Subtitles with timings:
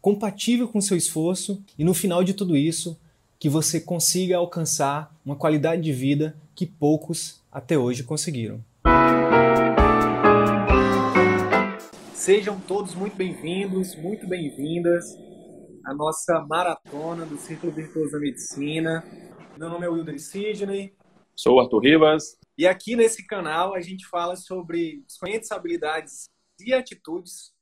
[0.00, 2.98] compatível com seu esforço e no final de tudo isso,
[3.38, 8.62] que você consiga alcançar uma qualidade de vida que poucos até hoje conseguiram.
[12.14, 15.04] Sejam todos muito bem-vindos, muito bem-vindas
[15.84, 19.04] à nossa maratona do Círculo Virtuoso da Medicina.
[19.56, 20.94] Meu nome é Wilder Sidney.
[21.34, 22.36] Sou o Arthur Rivas.
[22.58, 26.28] E aqui nesse canal a gente fala sobre desconhecidas habilidades
[26.60, 27.54] e atitudes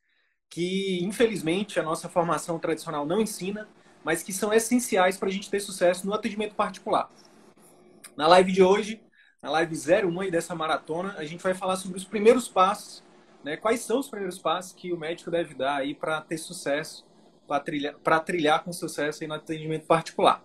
[0.51, 3.69] que, infelizmente, a nossa formação tradicional não ensina,
[4.05, 7.11] mas que são essenciais para a gente ter sucesso no atendimento particular.
[8.17, 9.03] Na live de hoje,
[9.43, 13.03] na live 01 dessa maratona, a gente vai falar sobre os primeiros passos
[13.43, 13.57] né?
[13.57, 17.07] Quais são os primeiros passos que o médico deve dar aí para ter sucesso,
[17.47, 20.45] para trilhar, trilhar com sucesso aí no atendimento particular?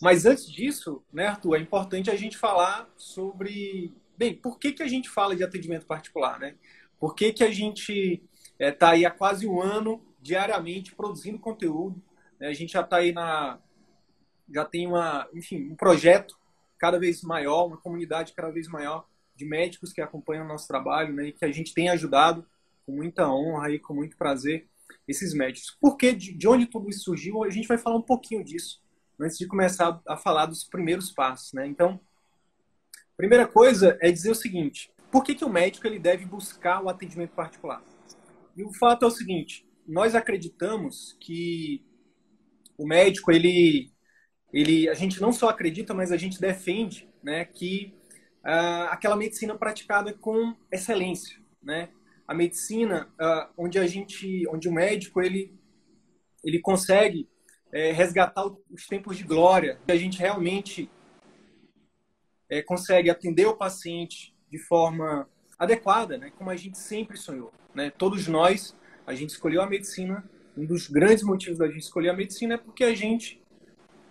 [0.00, 4.82] Mas antes disso, né, Arthur, é importante a gente falar sobre, bem, por que, que
[4.82, 6.54] a gente fala de atendimento particular, né?
[6.98, 8.22] Por que, que a gente
[8.68, 12.02] está é, aí há quase um ano diariamente produzindo conteúdo?
[12.38, 12.48] Né?
[12.48, 13.58] A gente já está aí na,
[14.52, 16.38] já tem uma, enfim, um projeto
[16.78, 21.14] cada vez maior, uma comunidade cada vez maior de médicos que acompanham o nosso trabalho,
[21.14, 22.46] né, e que a gente tem ajudado
[22.84, 24.68] com muita honra e com muito prazer
[25.08, 25.76] esses médicos.
[25.80, 28.82] Porque de, de onde tudo isso surgiu, a gente vai falar um pouquinho disso
[29.18, 31.66] antes de começar a falar dos primeiros passos, né?
[31.66, 32.00] Então,
[33.16, 36.88] primeira coisa é dizer o seguinte: por que, que o médico ele deve buscar o
[36.88, 37.82] atendimento particular?
[38.56, 41.84] E o fato é o seguinte: nós acreditamos que
[42.76, 43.90] o médico ele
[44.52, 47.94] ele a gente não só acredita, mas a gente defende, né, que
[48.44, 51.88] uh, aquela medicina praticada com excelência, né?
[52.28, 55.54] A medicina uh, onde a gente, onde o médico ele
[56.44, 57.28] ele consegue
[57.72, 60.90] é, resgatar os tempos de glória, que a gente realmente
[62.50, 66.30] é, consegue atender o paciente de forma adequada, né?
[66.36, 67.90] Como a gente sempre sonhou, né?
[67.90, 70.24] Todos nós a gente escolheu a medicina.
[70.56, 73.42] Um dos grandes motivos da gente escolher a medicina é porque a gente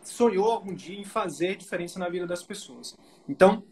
[0.03, 2.97] sonhou algum dia em fazer diferença na vida das pessoas.
[3.29, 3.63] Então,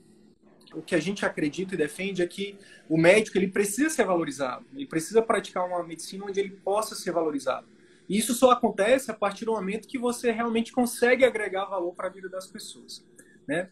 [0.73, 2.57] o que a gente acredita e defende é que
[2.87, 7.11] o médico ele precisa ser valorizado, ele precisa praticar uma medicina onde ele possa ser
[7.11, 7.67] valorizado.
[8.07, 12.07] E isso só acontece a partir do momento que você realmente consegue agregar valor para
[12.07, 13.05] a vida das pessoas,
[13.47, 13.69] né?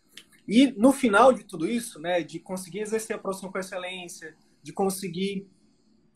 [0.48, 4.34] E no final de tudo isso, né, de conseguir exercer a profissão com excelência,
[4.64, 5.46] de conseguir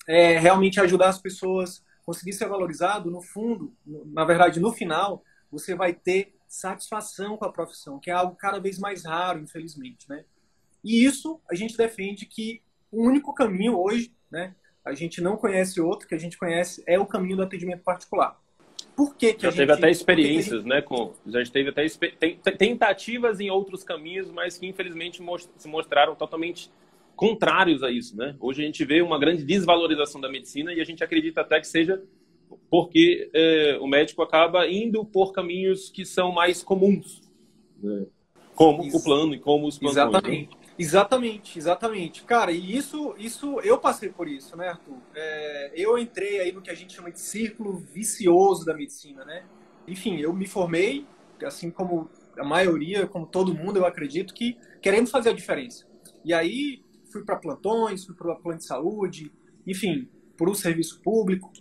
[0.08, 5.76] é, realmente ajudar as pessoas, conseguir ser valorizado, no fundo, na verdade, no final, você
[5.76, 10.26] vai ter satisfação com a profissão, que é algo cada vez mais raro, infelizmente, né?
[10.84, 12.62] E isso a gente defende que
[12.92, 17.00] o único caminho hoje, né, a gente não conhece outro, que a gente conhece é
[17.00, 18.40] o caminho do atendimento particular.
[18.96, 19.60] Por que, que já a gente...
[19.60, 20.70] teve até experiências, gente...
[20.70, 20.82] né?
[20.82, 21.88] Com, já teve até
[22.52, 25.24] tentativas em outros caminhos, mas que infelizmente
[25.58, 26.70] se mostraram totalmente
[27.22, 28.36] contrários a isso, né?
[28.40, 31.68] Hoje a gente vê uma grande desvalorização da medicina e a gente acredita até que
[31.68, 32.02] seja
[32.68, 37.22] porque é, o médico acaba indo por caminhos que são mais comuns,
[37.80, 38.08] né?
[38.56, 38.98] como isso.
[38.98, 39.98] o plano e como os planos.
[39.98, 40.58] Exatamente.
[40.80, 42.24] Exatamente, exatamente.
[42.24, 44.98] Cara, e isso, isso eu passei por isso, né, Arthur?
[45.14, 49.44] É, eu entrei aí no que a gente chama de círculo vicioso da medicina, né?
[49.88, 51.06] Enfim, eu me formei,
[51.46, 55.86] assim como a maioria, como todo mundo, eu acredito, que querendo fazer a diferença.
[56.26, 59.32] E aí fui para plantões, fui para plano de saúde,
[59.66, 60.08] enfim,
[60.38, 61.52] para o serviço público.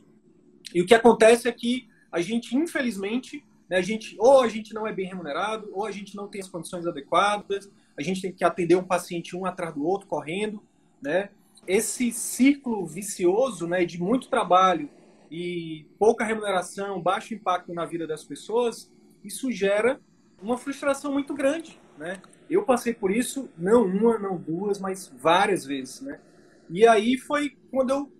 [0.74, 4.74] E o que acontece é que a gente, infelizmente, né, a gente, ou a gente
[4.74, 8.32] não é bem remunerado, ou a gente não tem as condições adequadas, a gente tem
[8.32, 10.62] que atender um paciente um atrás do outro, correndo,
[11.00, 11.30] né?
[11.66, 14.88] Esse ciclo vicioso, né, de muito trabalho
[15.30, 18.90] e pouca remuneração, baixo impacto na vida das pessoas,
[19.22, 20.00] isso gera
[20.42, 22.20] uma frustração muito grande, né?
[22.50, 26.20] Eu passei por isso não uma, não duas, mas várias vezes, né?
[26.68, 28.12] E aí foi quando eu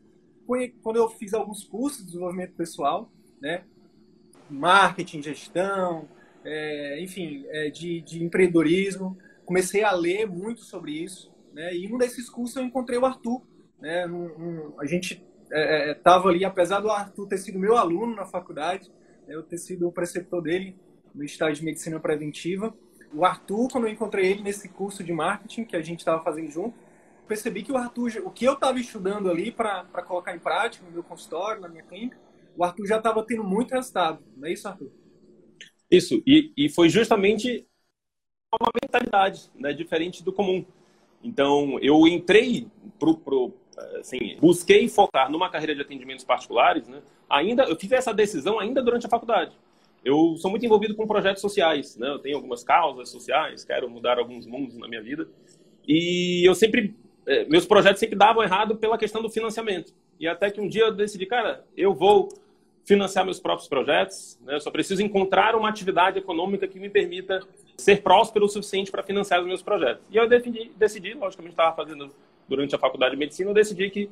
[0.83, 3.11] quando eu fiz alguns cursos de desenvolvimento pessoal,
[3.41, 3.63] né?
[4.49, 6.09] Marketing, gestão,
[6.45, 9.17] é, enfim, é, de, de empreendedorismo
[9.51, 11.75] comecei a ler muito sobre isso, né?
[11.75, 13.43] E um desses cursos eu encontrei o Arthur,
[13.81, 14.07] né?
[14.07, 15.27] Um, um, a gente
[15.93, 18.89] estava é, é ali, apesar do Arthur ter sido meu aluno na faculdade,
[19.27, 19.35] né?
[19.35, 20.77] eu ter sido o preceptor dele
[21.13, 22.73] no estágio de medicina preventiva.
[23.13, 26.51] O Arthur, quando eu encontrei ele nesse curso de marketing que a gente estava fazendo
[26.51, 26.77] junto,
[27.27, 30.93] percebi que o Arthur, o que eu estava estudando ali para colocar em prática no
[30.93, 32.19] meu consultório, na minha clínica,
[32.57, 34.23] o Arthur já estava tendo muito resultado.
[34.37, 34.91] Não é isso, Arthur?
[35.91, 37.67] Isso, e, e foi justamente
[38.61, 40.65] uma mentalidade né, diferente do comum.
[41.23, 42.67] Então, eu entrei
[42.99, 43.55] pro, pro
[43.99, 47.03] assim, busquei focar numa carreira de atendimentos particulares, né?
[47.29, 49.57] Ainda, eu fiz essa decisão ainda durante a faculdade.
[50.05, 52.09] Eu sou muito envolvido com projetos sociais, né?
[52.09, 55.29] Eu tenho algumas causas sociais, quero mudar alguns mundos na minha vida.
[55.87, 56.95] E eu sempre,
[57.27, 59.93] é, meus projetos sempre davam errado pela questão do financiamento.
[60.19, 62.29] E até que um dia eu decidi, cara, eu vou
[62.85, 64.55] financiar meus próprios projetos, né?
[64.55, 67.41] eu só preciso encontrar uma atividade econômica que me permita
[67.77, 70.03] ser próspero o suficiente para financiar os meus projetos.
[70.11, 72.11] E eu decidi, decidi logicamente estava fazendo
[72.49, 74.11] durante a faculdade de medicina, eu decidi que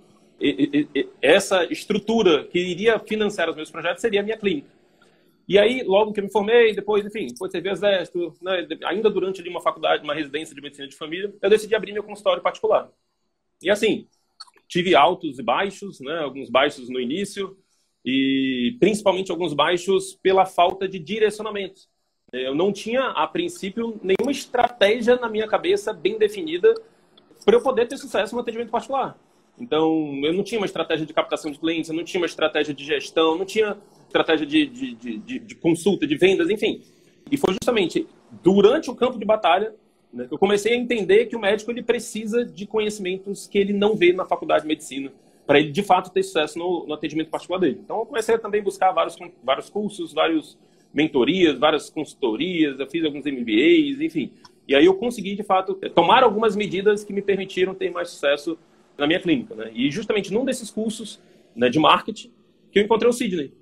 [1.20, 4.77] essa estrutura que iria financiar os meus projetos seria a minha clínica.
[5.48, 9.40] E aí, logo que eu me formei, depois, enfim, de servir exército, né, ainda durante
[9.40, 12.90] ali, uma faculdade, uma residência de medicina de família, eu decidi abrir meu consultório particular.
[13.62, 14.06] E assim,
[14.68, 17.56] tive altos e baixos, né, alguns baixos no início,
[18.04, 21.80] e principalmente alguns baixos pela falta de direcionamento.
[22.30, 26.74] Eu não tinha, a princípio, nenhuma estratégia na minha cabeça bem definida
[27.42, 29.18] para eu poder ter sucesso no atendimento particular.
[29.58, 32.74] Então, eu não tinha uma estratégia de captação de clientes, eu não tinha uma estratégia
[32.74, 33.78] de gestão, não tinha
[34.08, 36.82] estratégia de, de, de, de consulta, de vendas, enfim.
[37.30, 38.06] E foi justamente
[38.42, 39.74] durante o campo de batalha
[40.12, 43.72] né, que eu comecei a entender que o médico ele precisa de conhecimentos que ele
[43.72, 45.12] não vê na faculdade de medicina
[45.46, 47.80] para ele de fato ter sucesso no, no, atendimento particular dele.
[47.82, 50.58] Então eu comecei a também buscar vários, vários cursos, várias
[50.92, 54.32] mentorias, várias consultorias, eu fiz alguns MBAs, enfim.
[54.66, 58.58] E aí eu consegui de fato tomar algumas medidas que me permitiram ter mais sucesso
[58.96, 59.54] na minha clínica.
[59.54, 59.70] Né?
[59.74, 61.20] E justamente num desses cursos
[61.54, 62.30] né, de marketing
[62.70, 63.52] que eu encontrei o Sidney.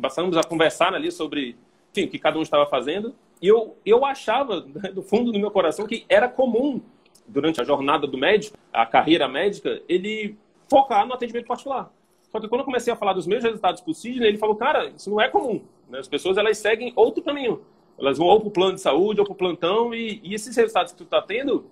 [0.00, 1.56] Passamos a conversar ali sobre
[1.90, 3.14] enfim, o que cada um estava fazendo.
[3.40, 6.80] E eu, eu achava, né, do fundo do meu coração, que era comum,
[7.26, 10.36] durante a jornada do médico, a carreira médica, ele
[10.68, 11.92] focar no atendimento particular.
[12.30, 14.56] Só que quando eu comecei a falar dos meus resultados para o Sidney, ele falou,
[14.56, 15.62] cara, isso não é comum.
[15.88, 15.98] Né?
[15.98, 17.62] As pessoas, elas seguem outro caminho.
[17.98, 20.56] Elas vão ou para o plano de saúde ou para o plantão e, e, esses
[20.56, 21.66] resultados que tu está tendo,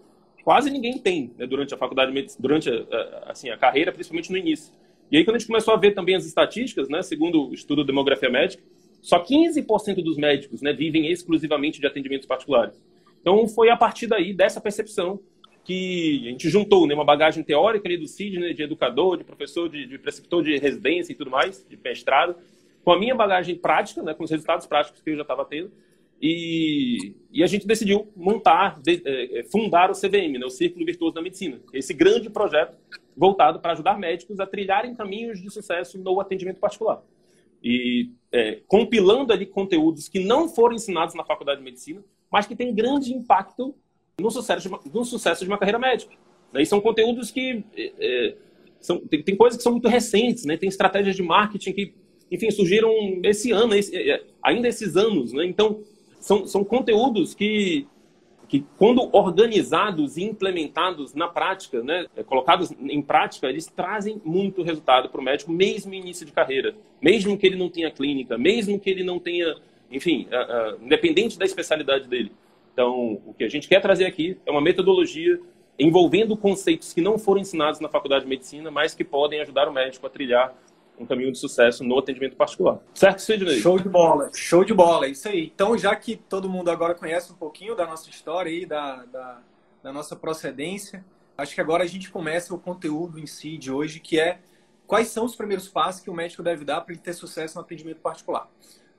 [0.44, 1.46] quase ninguém tem né?
[1.46, 2.70] durante a faculdade, durante
[3.26, 4.72] assim, a carreira, principalmente no início.
[5.10, 7.84] E aí, quando a gente começou a ver também as estatísticas, né, segundo o estudo
[7.84, 8.62] Demografia Médica,
[9.00, 12.80] só 15% dos médicos né, vivem exclusivamente de atendimentos particulares.
[13.20, 15.20] Então, foi a partir daí, dessa percepção,
[15.64, 19.68] que a gente juntou né, uma bagagem teórica ali do Sidney, de educador, de professor,
[19.68, 22.36] de, de preceptor de residência e tudo mais, de mestrado,
[22.82, 25.70] com a minha bagagem prática, né, com os resultados práticos que eu já estava tendo,
[26.20, 31.14] e, e, a gente decidiu montar, de, é, fundar o CVM, né, o Círculo Virtuoso
[31.14, 32.74] da Medicina, esse grande projeto
[33.18, 37.02] voltado para ajudar médicos a trilharem caminhos de sucesso no atendimento particular.
[37.62, 42.54] E é, compilando ali conteúdos que não foram ensinados na faculdade de medicina, mas que
[42.54, 43.74] têm grande impacto
[44.20, 46.14] no sucesso de uma, no sucesso de uma carreira médica.
[46.52, 46.62] Né?
[46.62, 48.36] E são conteúdos que é, é,
[48.80, 50.56] são, tem, tem, coisas que são muito recentes, né?
[50.56, 51.94] Tem estratégias de marketing que,
[52.30, 52.90] enfim, surgiram
[53.24, 55.44] esse ano, esse, é, ainda esses anos, né?
[55.44, 55.82] Então,
[56.20, 57.86] são, são conteúdos que,
[58.48, 64.62] que, quando organizados e implementados na prática, né, é, colocados em prática, eles trazem muito
[64.62, 66.74] resultado para o médico, mesmo em início de carreira.
[67.00, 69.54] Mesmo que ele não tenha clínica, mesmo que ele não tenha,
[69.90, 70.26] enfim,
[70.82, 72.32] independente da especialidade dele.
[72.72, 75.38] Então, o que a gente quer trazer aqui é uma metodologia
[75.78, 79.72] envolvendo conceitos que não foram ensinados na faculdade de medicina, mas que podem ajudar o
[79.72, 80.52] médico a trilhar
[80.98, 82.80] um caminho de sucesso no atendimento particular.
[82.94, 83.60] Certo, Sidney?
[83.60, 85.46] Show de bola, show de bola, isso aí.
[85.54, 89.42] Então, já que todo mundo agora conhece um pouquinho da nossa história e da, da,
[89.82, 91.04] da nossa procedência,
[91.36, 94.40] acho que agora a gente começa o conteúdo em si de hoje, que é
[94.86, 97.60] quais são os primeiros passos que o médico deve dar para ele ter sucesso no
[97.60, 98.50] atendimento particular.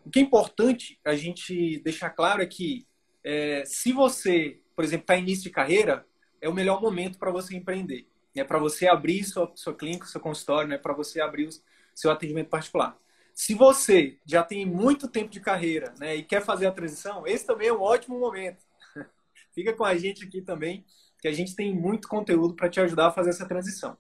[0.06, 2.88] O que é importante a gente deixar claro é que
[3.24, 6.06] é, se você, por exemplo, está início de carreira,
[6.42, 8.08] é o melhor momento para você empreender.
[8.36, 10.78] É para você abrir sua, sua clínica, seu consultório, né?
[10.78, 11.50] para você abrir o
[12.00, 12.98] seu atendimento particular.
[13.34, 17.46] Se você já tem muito tempo de carreira né, e quer fazer a transição, esse
[17.46, 18.64] também é um ótimo momento.
[19.54, 20.86] Fica com a gente aqui também,
[21.20, 23.98] que a gente tem muito conteúdo para te ajudar a fazer essa transição.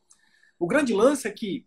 [0.57, 1.65] O grande lance é que,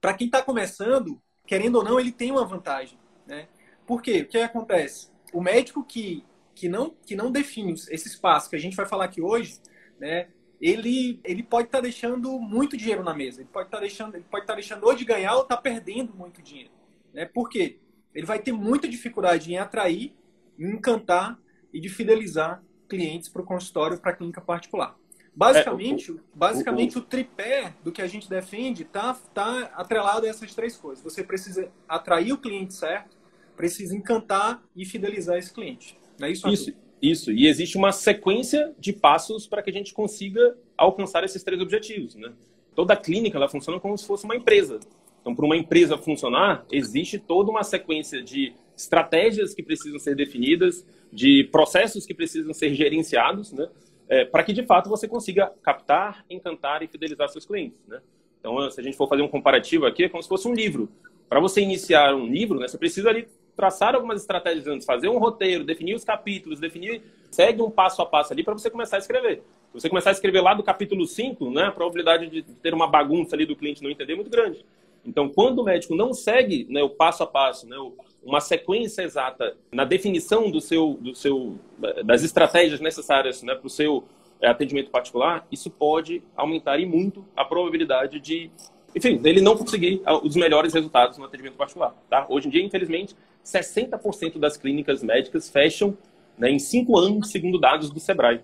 [0.00, 2.98] para quem está começando, querendo ou não, ele tem uma vantagem.
[3.26, 3.48] Né?
[3.86, 4.22] Por quê?
[4.22, 5.10] O que acontece?
[5.32, 6.24] O médico que
[6.56, 9.60] que não, que não define esse espaço que a gente vai falar aqui hoje,
[10.00, 10.28] né,
[10.60, 13.40] ele, ele pode estar tá deixando muito dinheiro na mesa.
[13.40, 15.56] Ele pode estar tá deixando, ele pode estar tá deixando ou de ganhar ou estar
[15.56, 16.70] tá perdendo muito dinheiro.
[17.12, 17.26] Né?
[17.26, 17.78] Por quê?
[18.14, 20.14] Ele vai ter muita dificuldade em atrair,
[20.58, 21.38] em encantar
[21.72, 24.96] e de fidelizar clientes para o consultório, para a clínica particular.
[25.34, 29.70] Basicamente, é, o, basicamente o, o, o, tripé do que a gente defende está tá
[29.74, 31.04] atrelado a essas três coisas.
[31.04, 33.18] Você precisa atrair o cliente certo,
[33.54, 35.98] precisa encantar e fidelizar esse cliente.
[36.22, 37.32] É isso, isso, isso.
[37.32, 42.14] E existe uma sequência de passos para que a gente consiga alcançar esses três objetivos.
[42.14, 42.32] Né?
[42.74, 44.80] Toda clínica ela funciona como se fosse uma empresa.
[45.20, 50.86] Então, para uma empresa funcionar, existe toda uma sequência de estratégias que precisam ser definidas,
[51.12, 53.68] de processos que precisam ser gerenciados, né?
[54.08, 58.00] É, para que de fato você consiga captar, encantar e fidelizar seus clientes, né?
[58.38, 60.88] Então, se a gente for fazer um comparativo aqui, é como se fosse um livro.
[61.28, 63.26] Para você iniciar um livro, né, você precisa ali
[63.56, 68.06] traçar algumas estratégias antes, fazer um roteiro, definir os capítulos, definir, segue um passo a
[68.06, 69.42] passo ali para você começar a escrever.
[69.72, 72.86] Se você começar a escrever lá do capítulo 5, né, a probabilidade de ter uma
[72.86, 74.64] bagunça ali do cliente não entender é muito grande.
[75.04, 77.76] Então, quando o médico não segue né, o passo a passo, né,
[78.22, 81.56] uma sequência exata na definição do seu, do seu,
[82.04, 84.04] das estratégias necessárias né, para o seu
[84.40, 88.50] é, atendimento particular, isso pode aumentar e muito a probabilidade de,
[88.94, 91.94] enfim, dele não conseguir ah, os melhores resultados no atendimento particular.
[92.10, 92.26] Tá?
[92.28, 93.14] Hoje em dia, infelizmente,
[93.46, 95.96] 60% das clínicas médicas fecham
[96.36, 98.40] né, em cinco anos, segundo dados do Sebrae.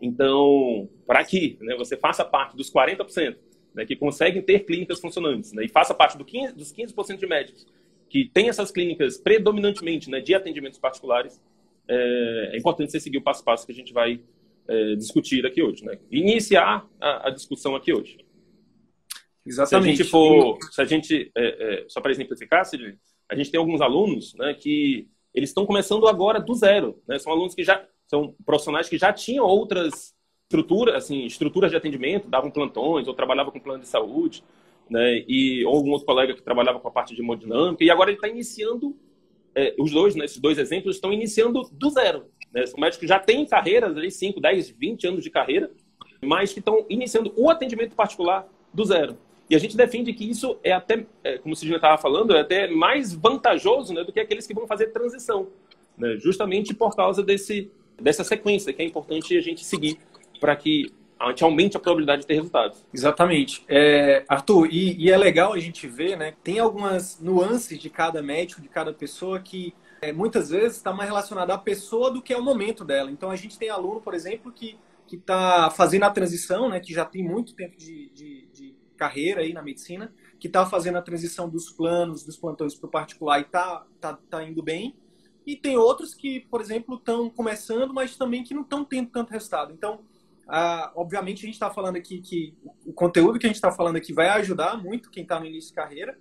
[0.00, 3.36] Então, para que né, você faça parte dos 40%
[3.74, 7.26] né, que conseguem ter clínicas funcionantes né, e faça parte do 15, dos 15% de
[7.26, 7.66] médicos
[8.08, 11.40] que têm essas clínicas predominantemente né, de atendimentos particulares,
[11.86, 14.20] é, é, importante você seguir o passo a passo que a gente vai
[14.66, 15.84] é, discutir aqui hoje.
[15.84, 15.98] Né?
[16.10, 18.18] Iniciar a, a discussão aqui hoje.
[19.46, 19.96] Exatamente.
[19.96, 22.96] Se a gente for, se a gente, é, é, só para exemplificar, Sidney,
[23.28, 27.00] a gente tem alguns alunos né, que eles estão começando agora do zero.
[27.06, 27.18] Né?
[27.18, 32.28] São alunos que já são profissionais que já tinham outras estruturas, assim, estruturas de atendimento,
[32.28, 34.42] davam plantões ou trabalhavam com plano de saúde,
[34.88, 35.22] né?
[35.28, 38.16] E ou algum outro colega que trabalhava com a parte de hemodinâmica e agora ele
[38.16, 38.96] está iniciando
[39.54, 42.30] é, os dois, né, esses dois exemplos estão iniciando do zero.
[42.52, 42.64] Né?
[42.64, 45.70] São médicos que já têm carreiras ali, 5, 10, 20 anos de carreira,
[46.22, 49.18] mas que estão iniciando o atendimento particular do zero.
[49.48, 52.40] E a gente defende que isso é até, é, como o Sidney estava falando, é
[52.40, 55.48] até mais vantajoso né, do que aqueles que vão fazer transição.
[55.96, 59.98] Né, justamente por causa desse, dessa sequência que é importante a gente seguir
[60.38, 62.84] para que a gente aumente a probabilidade de ter resultados.
[62.94, 63.64] Exatamente.
[63.68, 66.34] É, Arthur, e, e, é legal a gente ver, né?
[66.44, 71.08] Tem algumas nuances de cada médico, de cada pessoa que é, muitas vezes está mais
[71.08, 73.10] relacionada à pessoa do que ao momento dela.
[73.10, 74.78] Então a gente tem aluno, por exemplo, que
[75.08, 76.78] que está fazendo a transição, né?
[76.78, 78.37] Que já tem muito tempo de, de, de
[78.98, 82.90] carreira aí na medicina, que está fazendo a transição dos planos, dos plantões para o
[82.90, 84.96] particular e está tá, tá indo bem.
[85.46, 89.30] E tem outros que, por exemplo, estão começando, mas também que não estão tendo tanto
[89.30, 89.72] resultado.
[89.72, 90.00] Então,
[90.46, 93.96] ah, obviamente, a gente está falando aqui que o conteúdo que a gente está falando
[93.96, 96.18] aqui vai ajudar muito quem está no início de carreira,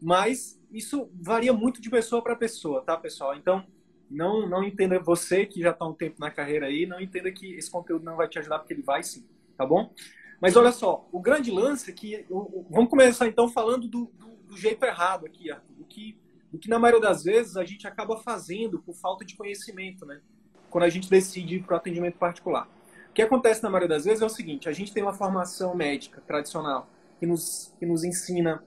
[0.00, 3.34] mas isso varia muito de pessoa para pessoa, tá, pessoal?
[3.34, 3.66] Então,
[4.10, 7.54] não, não entenda você que já está um tempo na carreira aí, não entenda que
[7.54, 9.92] esse conteúdo não vai te ajudar, porque ele vai sim, tá bom?
[10.40, 12.24] Mas olha só, o grande lance é que.
[12.70, 15.50] Vamos começar então falando do, do, do jeito errado aqui.
[15.76, 16.18] Do que
[16.52, 20.20] o que na maioria das vezes a gente acaba fazendo por falta de conhecimento, né?
[20.68, 22.68] Quando a gente decide ir para o atendimento particular.
[23.08, 25.74] O que acontece na maioria das vezes é o seguinte: a gente tem uma formação
[25.74, 28.64] médica tradicional que nos, que nos ensina,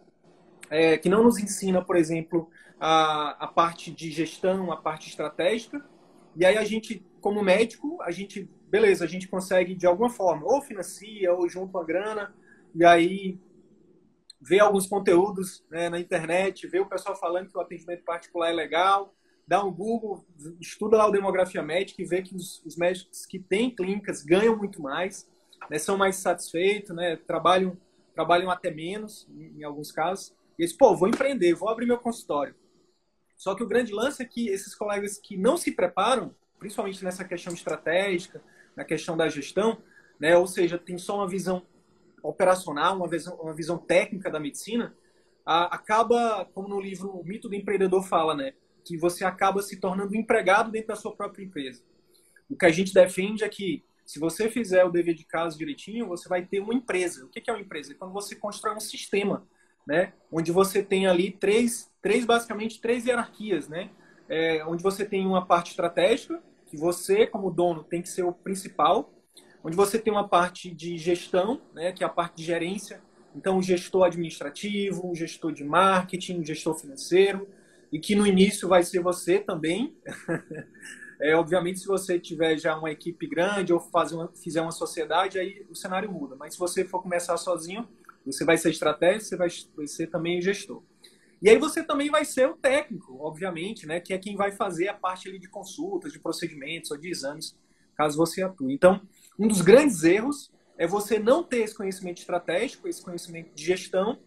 [0.69, 2.49] é, que não nos ensina, por exemplo,
[2.79, 5.83] a, a parte de gestão, a parte estratégica,
[6.35, 10.51] e aí a gente, como médico, a gente, beleza, a gente consegue de alguma forma,
[10.51, 12.33] ou financia, ou junta uma grana,
[12.73, 13.39] e aí
[14.41, 18.51] vê alguns conteúdos né, na internet, vê o pessoal falando que o atendimento particular é
[18.53, 19.13] legal,
[19.47, 20.25] dá um Google,
[20.59, 24.57] estuda lá o demografia médica e vê que os, os médicos que têm clínicas ganham
[24.57, 25.29] muito mais,
[25.69, 27.77] né, são mais satisfeitos, né, trabalham,
[28.15, 30.35] trabalham até menos, em, em alguns casos.
[30.57, 32.55] E eles, pô, vou empreender, vou abrir meu consultório.
[33.37, 37.23] Só que o grande lance é que esses colegas que não se preparam, principalmente nessa
[37.23, 38.41] questão estratégica,
[38.75, 39.77] na questão da gestão,
[40.19, 41.65] né, ou seja, tem só uma visão
[42.23, 44.95] operacional, uma visão, uma visão técnica da medicina,
[45.45, 48.53] a, acaba, como no livro O Mito do Empreendedor fala, né?
[48.83, 51.83] Que você acaba se tornando empregado dentro da sua própria empresa.
[52.49, 56.07] O que a gente defende é que se você fizer o dever de casa direitinho,
[56.07, 57.25] você vai ter uma empresa.
[57.25, 57.91] O que é uma empresa?
[57.91, 59.45] É quando você constrói um sistema,
[59.85, 60.13] né?
[60.31, 63.89] Onde você tem ali três, três basicamente três hierarquias, né?
[64.29, 66.41] É, onde você tem uma parte estratégica,
[66.73, 69.13] que você, como dono, tem que ser o principal,
[69.63, 72.99] onde você tem uma parte de gestão, né, que é a parte de gerência,
[73.35, 77.47] então o gestor administrativo, o gestor de marketing, o gestor financeiro,
[77.91, 79.95] e que no início vai ser você também.
[81.21, 85.37] é, obviamente, se você tiver já uma equipe grande ou fazer uma, fizer uma sociedade,
[85.37, 86.35] aí o cenário muda.
[86.35, 87.87] Mas se você for começar sozinho,
[88.25, 89.49] você vai ser estratégia, você vai,
[89.85, 90.81] ser também gestor.
[91.43, 94.87] E aí você também vai ser o técnico, obviamente, né, que é quem vai fazer
[94.87, 97.53] a parte ali de consultas, de procedimentos ou de exames,
[97.97, 98.73] caso você atue.
[98.73, 99.01] Então,
[99.37, 104.17] um dos grandes erros é você não ter esse conhecimento estratégico, esse conhecimento de gestão,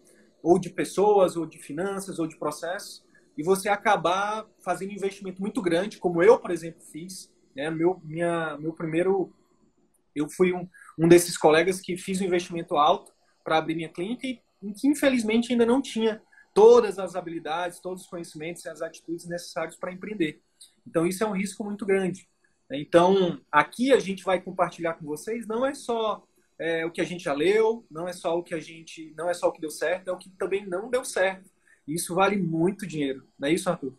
[0.43, 3.03] ou de pessoas, ou de finanças, ou de processos,
[3.35, 7.33] e você acabar fazendo um investimento muito grande, como eu, por exemplo, fiz.
[7.55, 7.71] Né?
[7.71, 9.33] Meu, minha, meu primeiro.
[10.15, 13.11] Eu fui um, um desses colegas que fiz um investimento alto
[13.43, 14.39] para abrir minha clínica e
[14.73, 16.21] que, infelizmente, ainda não tinha
[16.57, 20.41] todas as habilidades, todos os conhecimentos e as atitudes necessários para empreender.
[20.87, 22.27] Então, isso é um risco muito grande.
[22.71, 26.25] Então, aqui a gente vai compartilhar com vocês não é só
[26.57, 29.29] é, o que a gente já leu, não é só o que a gente, não
[29.29, 31.47] é só o que deu certo, é o que também não deu certo.
[31.87, 33.95] Isso vale muito dinheiro, não é isso, Arthur?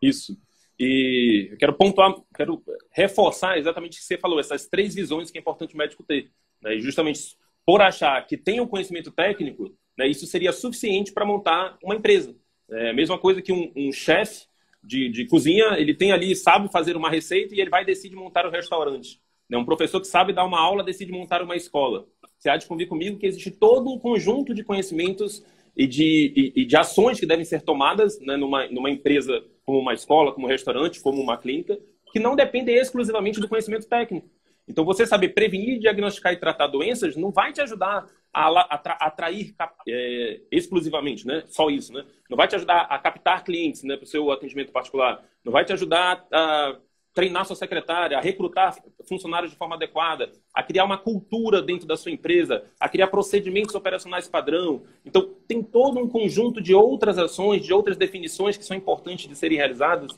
[0.00, 0.40] Isso.
[0.78, 5.38] E eu quero pontuar, quero reforçar exatamente o que você falou, essas três visões que
[5.38, 6.30] é importante o médico ter.
[6.62, 6.78] Né?
[6.78, 11.94] Justamente por achar que tem um conhecimento técnico, né, isso seria suficiente para montar uma
[11.94, 12.34] empresa.
[12.70, 14.46] É a mesma coisa que um, um chefe
[14.82, 18.46] de, de, cozinha, ele tem ali, sabe fazer uma receita e ele vai decidir montar
[18.46, 19.20] um restaurante.
[19.46, 19.58] Né?
[19.58, 22.06] Um professor que sabe dar uma aula decide montar uma escola.
[22.38, 25.44] Você há de convir comigo que existe todo um conjunto de conhecimentos
[25.76, 29.80] e de, e, e de ações que devem ser tomadas né, numa, numa empresa como
[29.80, 31.78] uma escola, como um restaurante, como uma clínica,
[32.10, 34.30] que não dependem exclusivamente do conhecimento técnico.
[34.66, 39.54] Então, você saber prevenir, diagnosticar e tratar doenças não vai te ajudar a, a atrair
[39.88, 41.42] é, exclusivamente, né?
[41.48, 42.04] Só isso, né?
[42.28, 45.22] Não vai te ajudar a captar clientes, né, para o seu atendimento particular.
[45.44, 46.76] Não vai te ajudar a
[47.12, 48.76] treinar sua secretária, a recrutar
[49.08, 53.74] funcionários de forma adequada, a criar uma cultura dentro da sua empresa, a criar procedimentos
[53.74, 54.82] operacionais padrão.
[55.04, 59.34] Então, tem todo um conjunto de outras ações, de outras definições que são importantes de
[59.34, 60.12] serem realizadas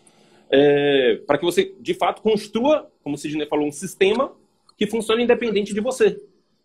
[0.50, 4.36] é, para que você, de fato, construa, como o Sidney falou, um sistema
[4.76, 6.20] que funcione independente de você.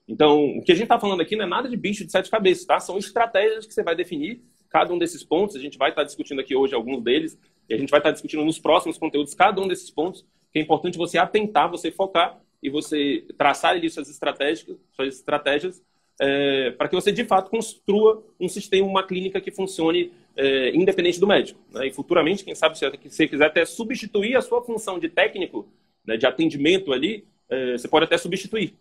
[0.07, 2.29] Então, o que a gente está falando aqui não é nada de bicho de sete
[2.29, 2.79] cabeças, tá?
[2.79, 5.55] São estratégias que você vai definir cada um desses pontos.
[5.55, 7.37] A gente vai estar tá discutindo aqui hoje alguns deles
[7.69, 10.59] e a gente vai estar tá discutindo nos próximos conteúdos cada um desses pontos, que
[10.59, 15.83] é importante você atentar, você focar e você traçar ali suas estratégias, suas estratégias
[16.19, 21.19] é, para que você de fato construa um sistema, uma clínica que funcione é, independente
[21.19, 21.59] do médico.
[21.71, 21.87] Né?
[21.87, 25.67] E futuramente, quem sabe, se você quiser até substituir a sua função de técnico,
[26.05, 28.73] né, de atendimento ali, é, você pode até substituir.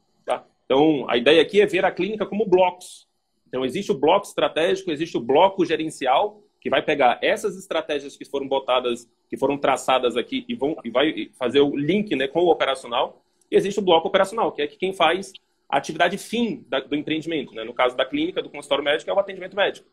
[0.66, 3.06] Então, a ideia aqui é ver a clínica como blocos.
[3.48, 8.24] Então, existe o bloco estratégico, existe o bloco gerencial, que vai pegar essas estratégias que
[8.24, 12.40] foram botadas, que foram traçadas aqui e, vão, e vai fazer o link né, com
[12.40, 13.22] o operacional.
[13.48, 15.32] E existe o bloco operacional, que é que quem faz
[15.68, 17.54] a atividade fim da, do empreendimento.
[17.54, 17.62] Né?
[17.62, 19.86] No caso da clínica, do consultório médico, é o atendimento médico.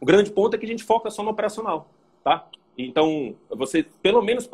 [0.00, 1.90] O grande ponto é que a gente foca só no operacional.
[2.22, 2.48] Tá?
[2.76, 4.48] Então, você, pelo menos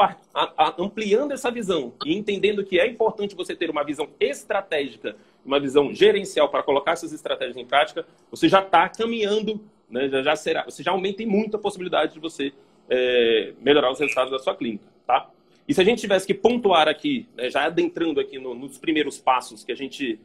[0.78, 5.16] ampliando essa visão e entendendo que é importante você ter uma visão estratégica,
[5.48, 10.08] uma visão gerencial para colocar essas estratégias em prática, você já está caminhando, né?
[10.08, 12.52] já, já, será, você já aumenta muito a possibilidade de você
[12.88, 14.84] é, melhorar os resultados da sua clínica.
[15.06, 15.30] Tá?
[15.66, 19.18] E se a gente tivesse que pontuar aqui, né, já adentrando aqui no, nos primeiros
[19.18, 20.20] passos que a gente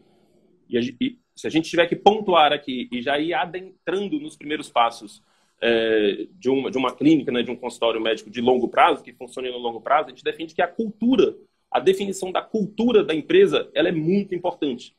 [0.69, 4.35] e, a, e, se a gente tiver que pontuar aqui e já ir adentrando nos
[4.35, 5.21] primeiros passos
[5.61, 9.13] é, de, uma, de uma clínica, né, de um consultório médico de longo prazo, que
[9.13, 11.35] funcione no longo prazo, a gente defende que a cultura,
[11.71, 14.95] a definição da cultura da empresa, ela é muito importante.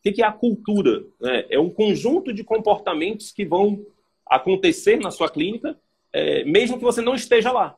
[0.00, 1.04] O que é a cultura?
[1.22, 3.84] É, é um conjunto de comportamentos que vão
[4.26, 5.78] acontecer na sua clínica,
[6.12, 7.76] é, mesmo que você não esteja lá.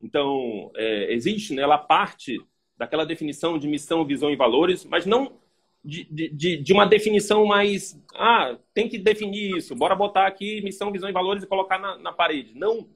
[0.00, 2.40] Então, é, existe, né, ela parte
[2.76, 5.38] daquela definição de missão, visão e valores, mas não
[5.84, 8.00] de, de, de uma definição mais.
[8.14, 11.98] Ah, tem que definir isso, bora botar aqui missão, visão e valores e colocar na,
[11.98, 12.54] na parede.
[12.54, 12.88] Não.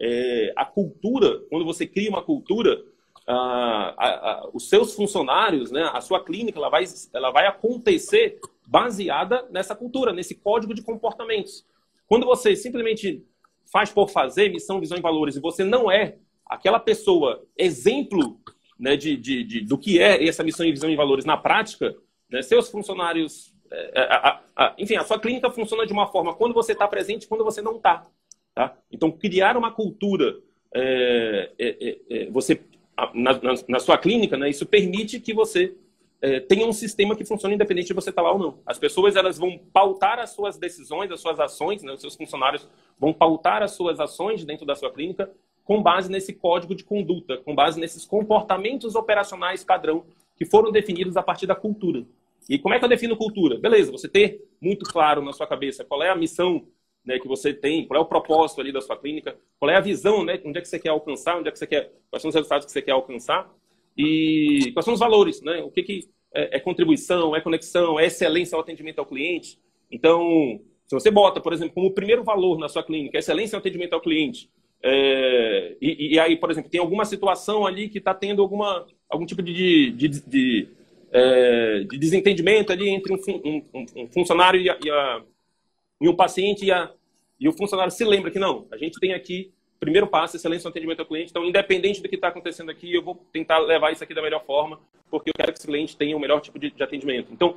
[0.00, 2.82] É, a cultura, quando você cria uma cultura,
[3.26, 9.46] a, a, os seus funcionários, né, a sua clínica, ela vai, ela vai acontecer baseada
[9.50, 11.64] nessa cultura, nesse código de comportamentos.
[12.06, 13.24] Quando você simplesmente
[13.70, 18.38] faz por fazer missão, visão e valores e você não é aquela pessoa exemplo
[18.78, 21.94] né, de, de, de, do que é essa missão, visão e valores na prática,
[22.32, 22.42] né?
[22.42, 23.54] Seus funcionários.
[23.70, 24.08] É, é,
[24.56, 27.44] a, enfim, a sua clínica funciona de uma forma quando você está presente e quando
[27.44, 28.06] você não está.
[28.54, 28.76] Tá?
[28.90, 30.36] Então, criar uma cultura,
[30.74, 32.60] é, é, é você
[33.14, 35.74] na, na, na, sua clínica, né, isso permite que você
[36.48, 38.58] tenha um sistema que funcione independente de você estar tá lá ou não.
[38.64, 42.68] As pessoas elas vão pautar as suas decisões, as suas ações, né, os seus funcionários
[42.96, 45.28] vão pautar as suas ações dentro da sua clínica
[45.64, 50.04] com base nesse código de conduta, com base nesses comportamentos operacionais padrão
[50.36, 52.04] que foram definidos a partir da cultura.
[52.48, 53.58] E como é que eu defino cultura?
[53.58, 56.66] Beleza, você ter muito claro na sua cabeça qual é a missão
[57.04, 59.80] né, que você tem, qual é o propósito ali da sua clínica, qual é a
[59.80, 62.28] visão, né, onde é que você quer alcançar, onde é que você quer, quais são
[62.28, 63.50] os resultados que você quer alcançar
[63.96, 68.06] e quais são os valores, né, o que, que é, é contribuição, é conexão, é
[68.06, 69.58] excelência ao atendimento ao cliente.
[69.90, 73.92] Então, se você bota, por exemplo, como primeiro valor na sua clínica, excelência ao atendimento
[73.92, 74.48] ao cliente,
[74.84, 79.24] é, e, e, aí, por exemplo, tem alguma situação ali que está tendo alguma, algum
[79.24, 80.68] tipo de, de, de
[81.12, 85.22] é, de desentendimento ali entre um, um, um funcionário e, a, e, a,
[86.02, 86.90] e, um paciente e, a,
[87.40, 90.70] e o funcionário se lembra que não, a gente tem aqui primeiro passo, excelência no
[90.70, 91.30] atendimento ao cliente.
[91.30, 94.44] Então, independente do que está acontecendo aqui, eu vou tentar levar isso aqui da melhor
[94.44, 94.78] forma,
[95.10, 97.32] porque eu quero que esse cliente tenha o melhor tipo de, de atendimento.
[97.32, 97.56] Então,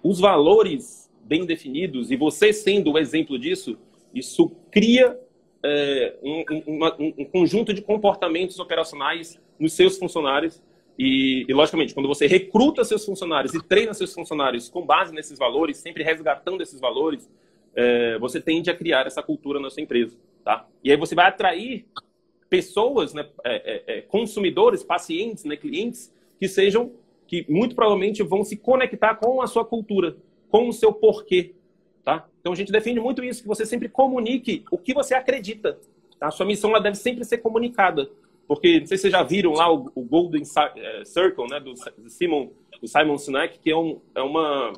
[0.00, 3.76] os valores bem definidos e você sendo o exemplo disso,
[4.14, 5.18] isso cria
[5.64, 10.62] é, um, uma, um, conjunto de comportamentos operacionais nos seus funcionários.
[10.96, 15.36] E, e, logicamente, quando você recruta seus funcionários e treina seus funcionários com base nesses
[15.36, 17.28] valores, sempre resgatando esses valores,
[17.74, 20.16] é, você tende a criar essa cultura na sua empresa.
[20.44, 20.66] Tá?
[20.82, 21.86] E aí você vai atrair
[22.48, 26.92] pessoas, né, é, é, é consumidores, pacientes, né, clientes, que sejam,
[27.26, 30.16] que muito provavelmente vão se conectar com a sua cultura,
[30.50, 31.54] com o seu porquê.
[32.04, 32.28] Tá?
[32.40, 35.78] Então a gente defende muito isso, que você sempre comunique o que você acredita.
[36.18, 36.28] Tá?
[36.28, 38.10] A sua missão ela deve sempre ser comunicada.
[38.46, 40.42] Porque, não sei se vocês já viram lá o, o Golden
[40.76, 41.74] é, Circle, né, do,
[42.10, 44.72] Simon, do Simon Sinek, que é, um, é, uma,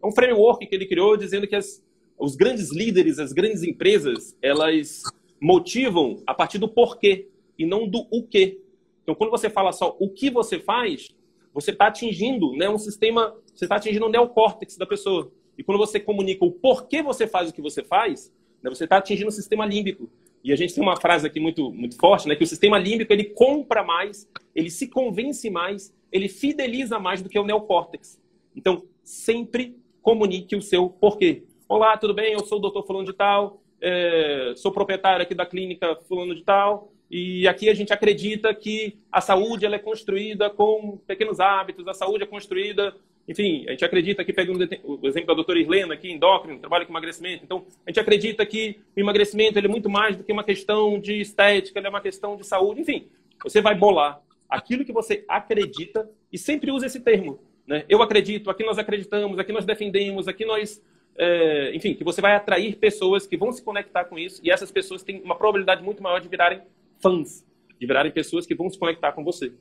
[0.00, 1.84] é um framework que ele criou dizendo que as,
[2.22, 5.02] os grandes líderes, as grandes empresas, elas
[5.40, 7.26] motivam a partir do porquê
[7.58, 8.60] e não do o quê.
[9.02, 11.08] Então, quando você fala só o que você faz,
[11.52, 15.32] você está atingindo né, um sistema, você está atingindo o neocórtex da pessoa.
[15.58, 18.32] E quando você comunica o porquê você faz o que você faz,
[18.62, 20.08] né, você está atingindo o sistema límbico.
[20.44, 23.12] E a gente tem uma frase aqui muito, muito forte, né, que o sistema límbico
[23.12, 28.20] ele compra mais, ele se convence mais, ele fideliza mais do que o neocórtex.
[28.54, 31.42] Então, sempre comunique o seu porquê.
[31.74, 32.34] Olá, tudo bem?
[32.34, 36.42] Eu sou o doutor fulano de tal, é, sou proprietário aqui da clínica fulano de
[36.42, 41.88] tal, e aqui a gente acredita que a saúde ela é construída com pequenos hábitos,
[41.88, 42.94] a saúde é construída,
[43.26, 46.92] enfim, a gente acredita que, pegando o exemplo da doutora Irlena aqui, endócrino, trabalha com
[46.92, 51.00] emagrecimento, então a gente acredita que o emagrecimento é muito mais do que uma questão
[51.00, 53.08] de estética, ele é uma questão de saúde, enfim,
[53.42, 57.86] você vai bolar aquilo que você acredita e sempre usa esse termo, né?
[57.88, 60.82] Eu acredito, aqui nós acreditamos, aqui nós defendemos, aqui nós
[61.16, 64.70] é, enfim, que você vai atrair pessoas que vão se conectar com isso e essas
[64.70, 66.62] pessoas têm uma probabilidade muito maior de virarem
[67.00, 67.46] fãs,
[67.78, 69.52] de virarem pessoas que vão se conectar com você,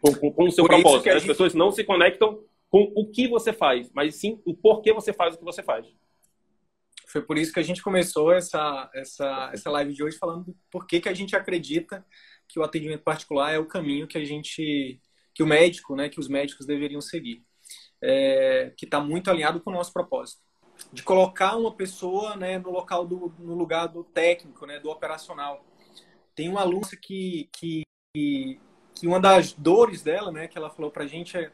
[0.00, 1.08] com, com, com o seu Por propósito.
[1.08, 1.26] As gente...
[1.26, 5.34] pessoas não se conectam com o que você faz, mas sim o porquê você faz
[5.34, 5.86] o que você faz.
[7.08, 10.56] Foi por isso que a gente começou essa, essa, essa live de hoje falando do
[10.70, 12.04] porquê que a gente acredita
[12.48, 14.98] que o atendimento particular é o caminho que a gente,
[15.34, 17.42] que o médico, né, que os médicos deveriam seguir,
[18.00, 20.40] é, que está muito alinhado com o nosso propósito
[20.92, 25.64] de colocar uma pessoa né, no local do no lugar do técnico, né, do operacional.
[26.34, 27.82] Tem uma aluna que, que,
[28.14, 31.50] que uma das dores dela, né, que ela falou para a gente é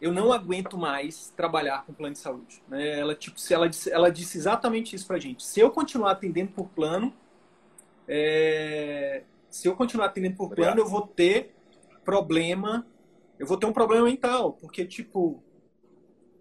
[0.00, 2.60] eu não aguento mais trabalhar com plano de saúde.
[2.66, 2.98] Né?
[2.98, 5.44] Ela tipo, ela disse, ela disse exatamente isso para a gente.
[5.44, 7.14] Se eu continuar atendendo por plano,
[8.08, 11.54] é, se eu continuar atendendo por plano, eu vou ter
[12.04, 12.84] problema,
[13.38, 15.40] eu vou ter um problema mental, porque tipo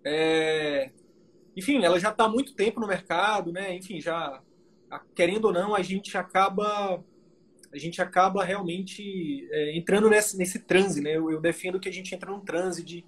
[0.03, 0.89] é,
[1.55, 3.75] enfim, ela já está há muito tempo no mercado, né?
[3.75, 4.41] Enfim, já
[5.15, 7.03] querendo ou não, a gente acaba
[7.73, 11.15] a gente acaba realmente é, entrando nesse, nesse transe, né?
[11.15, 13.05] Eu, eu, defendo que a gente entra num transe de,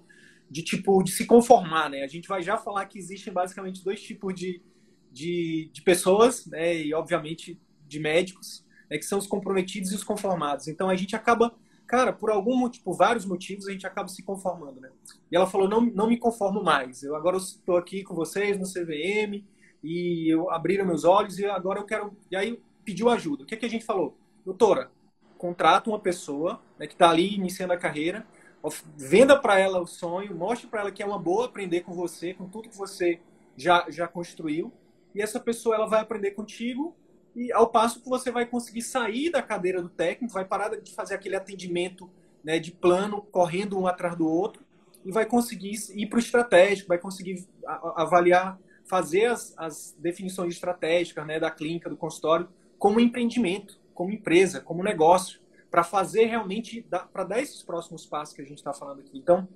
[0.50, 2.02] de tipo de se conformar, né?
[2.02, 4.62] A gente vai já falar que existem basicamente dois tipos de,
[5.12, 6.76] de, de pessoas, né?
[6.76, 8.96] E obviamente de médicos, né?
[8.96, 10.66] que são os comprometidos e os conformados.
[10.66, 11.54] Então a gente acaba
[11.86, 14.90] cara, por algum motivo, por vários motivos, a gente acaba se conformando, né?
[15.30, 17.02] E ela falou, não, não me conformo mais.
[17.02, 19.44] Eu agora estou aqui com vocês no CVM
[19.82, 22.16] e eu abriram meus olhos e agora eu quero.
[22.30, 23.42] E aí pediu ajuda.
[23.42, 24.16] O que, é que a gente falou?
[24.44, 24.90] Doutora,
[25.38, 28.26] contrata uma pessoa né, que está ali iniciando a carreira,
[28.96, 32.32] venda para ela o sonho, mostre para ela que é uma boa aprender com você,
[32.32, 33.20] com tudo que você
[33.56, 34.72] já, já construiu.
[35.14, 36.96] E essa pessoa ela vai aprender contigo
[37.34, 40.94] e ao passo que você vai conseguir sair da cadeira do técnico, vai parar de
[40.94, 42.08] fazer aquele atendimento
[42.42, 44.62] né, de plano, correndo um atrás do outro,
[45.04, 47.46] e vai conseguir ir para o estratégico, vai conseguir
[47.96, 54.60] avaliar, fazer as, as definições estratégicas né, da clínica, do consultório, como empreendimento, como empresa,
[54.60, 59.00] como negócio, para fazer realmente, para dar esses próximos passos que a gente está falando
[59.00, 59.18] aqui.
[59.18, 59.48] Então,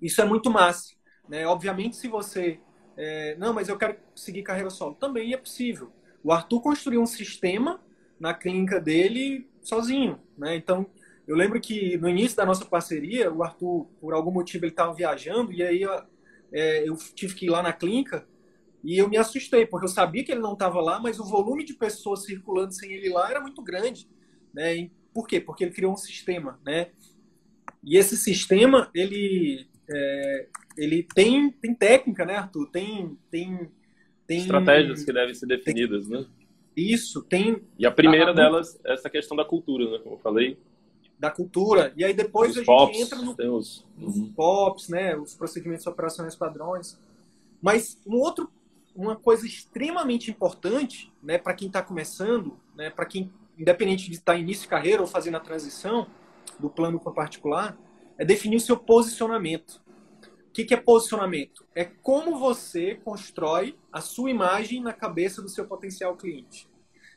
[0.00, 0.94] isso é muito massa.
[1.28, 1.46] Né?
[1.46, 2.60] Obviamente, se você.
[2.96, 4.94] É, não, mas eu quero seguir carreira solo.
[4.94, 5.92] Também é possível.
[6.26, 7.80] O Arthur construiu um sistema
[8.18, 10.56] na clínica dele sozinho, né?
[10.56, 10.90] Então,
[11.24, 14.92] eu lembro que no início da nossa parceria, o Arthur, por algum motivo, ele estava
[14.92, 15.84] viajando e aí
[16.52, 18.26] é, eu tive que ir lá na clínica
[18.82, 21.64] e eu me assustei, porque eu sabia que ele não estava lá, mas o volume
[21.64, 24.08] de pessoas circulando sem ele lá era muito grande,
[24.52, 24.76] né?
[24.76, 25.40] E por quê?
[25.40, 26.88] Porque ele criou um sistema, né?
[27.84, 32.68] E esse sistema, ele, é, ele tem, tem técnica, né, Arthur?
[32.72, 33.70] Tem, tem
[34.26, 36.26] tem estratégias que devem ser definidas, tem, né?
[36.76, 37.62] Isso, tem.
[37.78, 39.98] E a primeira a, delas é essa questão da cultura, né?
[40.02, 40.58] Como eu falei.
[41.18, 41.92] Da cultura.
[41.96, 44.32] E aí depois os a pops, gente entra no, os, nos uhum.
[44.32, 45.16] POPs, né?
[45.16, 47.00] Os procedimentos operacionais padrões.
[47.62, 48.50] Mas um outro,
[48.94, 51.38] uma coisa extremamente importante, né?
[51.38, 52.90] Para quem está começando, né?
[52.90, 56.06] Para quem, independente de estar tá em início de carreira ou fazendo a transição
[56.58, 57.78] do plano para particular,
[58.18, 59.80] é definir o seu posicionamento
[60.56, 61.66] que, que é posicionamento?
[61.74, 66.66] É como você constrói a sua imagem na cabeça do seu potencial cliente.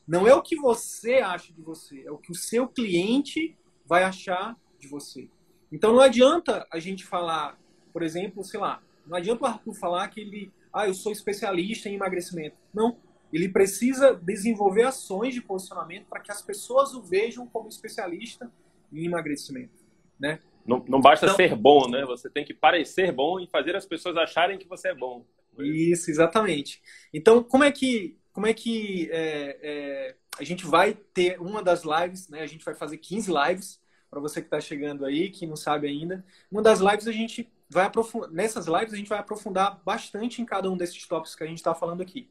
[0.05, 4.03] Não é o que você acha de você, é o que o seu cliente vai
[4.03, 5.29] achar de você.
[5.71, 7.57] Então não adianta a gente falar,
[7.93, 11.87] por exemplo, sei lá, não adianta o Arthur falar que ele, ah, eu sou especialista
[11.87, 12.57] em emagrecimento.
[12.73, 12.97] Não.
[13.31, 18.51] Ele precisa desenvolver ações de posicionamento para que as pessoas o vejam como especialista
[18.91, 19.78] em emagrecimento,
[20.19, 20.39] né?
[20.65, 22.05] Não, não basta então, ser bom, né?
[22.05, 25.25] Você tem que parecer bom e fazer as pessoas acharem que você é bom.
[25.57, 26.81] Isso, exatamente.
[27.13, 31.83] Então, como é que, como é que é, é, a gente vai ter uma das
[31.83, 32.41] lives, né?
[32.41, 35.87] A gente vai fazer 15 lives para você que está chegando aí, que não sabe
[35.87, 36.25] ainda.
[36.51, 40.45] Uma das lives a gente vai aprofundar, nessas lives a gente vai aprofundar bastante em
[40.45, 42.29] cada um desses tópicos que a gente está falando aqui.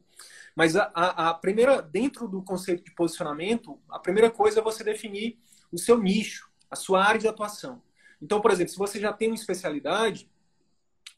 [0.55, 4.83] Mas a, a, a, primeira, dentro do conceito de posicionamento, a primeira coisa é você
[4.83, 5.39] definir
[5.71, 7.81] o seu nicho, a sua área de atuação.
[8.21, 10.29] Então, por exemplo, se você já tem uma especialidade,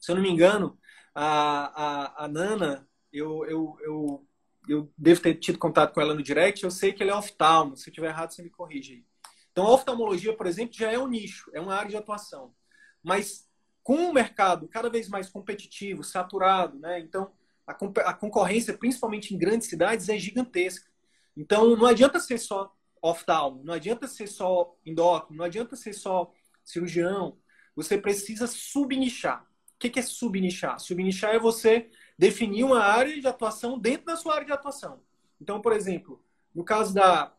[0.00, 0.78] se eu não me engano,
[1.14, 4.26] a, a, a Nana, eu, eu, eu,
[4.68, 7.76] eu devo ter tido contato com ela no direct, eu sei que ela é oftalmo,
[7.76, 9.04] se eu estiver errado, você me corrige aí.
[9.50, 12.54] Então, a oftalmologia, por exemplo, já é um nicho, é uma área de atuação.
[13.02, 13.46] Mas
[13.82, 17.00] com o mercado cada vez mais competitivo, saturado, né?
[17.00, 17.32] Então,
[17.66, 17.72] a,
[18.08, 20.90] a concorrência, principalmente em grandes cidades, é gigantesca.
[21.36, 26.32] Então, não adianta ser só oftalmo, não adianta ser só endócrino, não adianta ser só
[26.64, 27.36] cirurgião.
[27.74, 29.44] Você precisa subnichar.
[29.74, 30.78] O que é subnichar?
[30.78, 35.02] Subnichar é você definir uma área de atuação dentro da sua área de atuação.
[35.40, 37.34] Então, por exemplo, no caso da,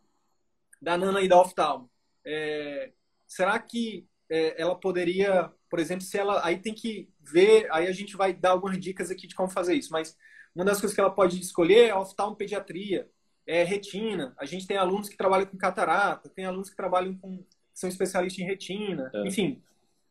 [0.82, 1.90] da Nana e da oftalmo,
[2.26, 2.92] é,
[3.26, 6.46] será que é, ela poderia, por exemplo, se ela.
[6.46, 9.76] Aí tem que ver, aí a gente vai dar algumas dicas aqui de como fazer
[9.76, 10.18] isso, mas
[10.56, 13.10] uma das coisas que ela pode escolher é oftalmopediatria,
[13.46, 14.34] é retina.
[14.38, 17.44] A gente tem alunos que trabalham com catarata, tem alunos que trabalham com.
[17.74, 19.28] são especialistas em retina, é.
[19.28, 19.62] enfim.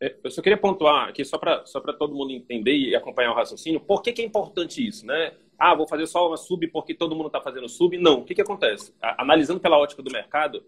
[0.00, 3.36] É, eu só queria pontuar aqui, só para só todo mundo entender e acompanhar o
[3.36, 5.32] raciocínio, por que, que é importante isso, né?
[5.56, 7.96] Ah, vou fazer só uma sub porque todo mundo está fazendo sub.
[7.96, 8.92] Não, o que, que acontece?
[9.00, 10.64] Analisando pela ótica do mercado,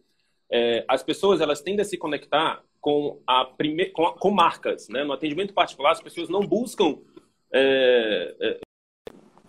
[0.49, 3.87] é, as pessoas elas tendem a se conectar com, a prime...
[3.87, 4.89] com, com marcas.
[4.89, 5.03] Né?
[5.03, 6.99] No atendimento particular, as pessoas não buscam
[7.53, 8.61] é, é,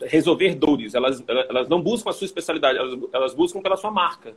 [0.01, 4.35] resolver dores, elas, elas não buscam a sua especialidade, elas, elas buscam pela sua marca.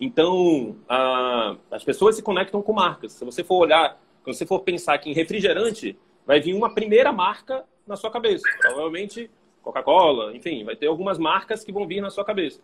[0.00, 3.12] Então, a, as pessoas se conectam com marcas.
[3.12, 7.12] Se você for olhar, quando você for pensar aqui em refrigerante, vai vir uma primeira
[7.12, 8.44] marca na sua cabeça.
[8.60, 9.30] Provavelmente
[9.62, 12.60] Coca-Cola, enfim, vai ter algumas marcas que vão vir na sua cabeça.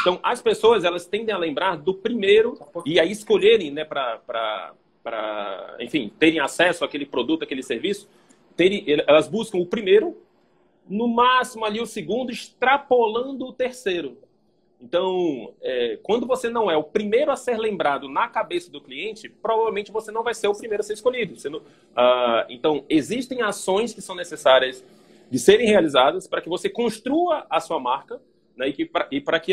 [0.00, 4.72] Então, as pessoas, elas tendem a lembrar do primeiro e a escolherem, né, para,
[5.80, 8.08] enfim, terem acesso àquele produto, àquele serviço,
[8.56, 10.16] terem, elas buscam o primeiro,
[10.88, 14.18] no máximo ali o segundo, extrapolando o terceiro.
[14.80, 19.28] Então, é, quando você não é o primeiro a ser lembrado na cabeça do cliente,
[19.28, 21.34] provavelmente você não vai ser o primeiro a ser escolhido.
[21.50, 24.84] Não, uh, então, existem ações que são necessárias
[25.30, 28.20] de serem realizadas para que você construa a sua marca
[28.56, 28.72] né,
[29.10, 29.52] e para que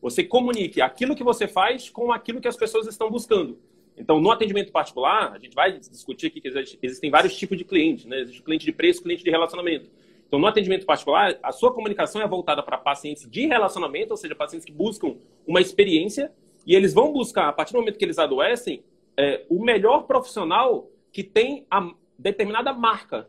[0.00, 3.58] você comunique aquilo que você faz com aquilo que as pessoas estão buscando.
[3.96, 6.48] Então, no atendimento particular, a gente vai discutir aqui que
[6.80, 8.20] existem vários tipos de clientes, né?
[8.20, 9.90] Existe cliente de preço, cliente de relacionamento.
[10.28, 14.36] Então, no atendimento particular, a sua comunicação é voltada para pacientes de relacionamento, ou seja,
[14.36, 16.30] pacientes que buscam uma experiência,
[16.66, 18.84] e eles vão buscar, a partir do momento que eles adoecem,
[19.16, 23.28] é, o melhor profissional que tem a determinada marca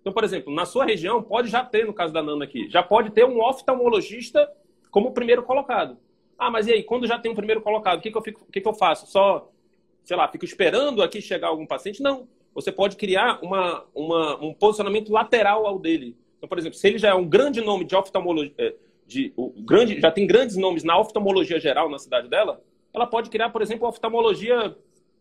[0.00, 2.82] então, por exemplo, na sua região, pode já ter, no caso da Nana aqui, já
[2.82, 4.50] pode ter um oftalmologista
[4.90, 5.98] como primeiro colocado.
[6.38, 8.46] Ah, mas e aí, quando já tem um primeiro colocado, o que, que, eu, fico,
[8.50, 9.06] que, que eu faço?
[9.06, 9.50] Só,
[10.02, 12.02] sei lá, fico esperando aqui chegar algum paciente?
[12.02, 12.26] Não.
[12.54, 16.16] Você pode criar uma, uma, um posicionamento lateral ao dele.
[16.40, 18.74] Então, por exemplo, se ele já é um grande nome de oftalmologia, é,
[19.06, 22.62] de, o grande, já tem grandes nomes na oftalmologia geral na cidade dela,
[22.94, 24.74] ela pode criar, por exemplo, oftalmologia,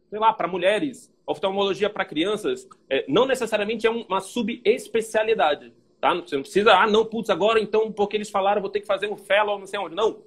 [0.09, 5.73] sei lá, para mulheres, oftalmologia para crianças é, não necessariamente é uma subespecialidade.
[5.99, 6.13] Tá?
[6.13, 9.11] Você não precisa, ah, não, putz, agora então, porque eles falaram, vou ter que fazer
[9.11, 9.95] um fellow, não sei onde.
[9.95, 10.21] Não.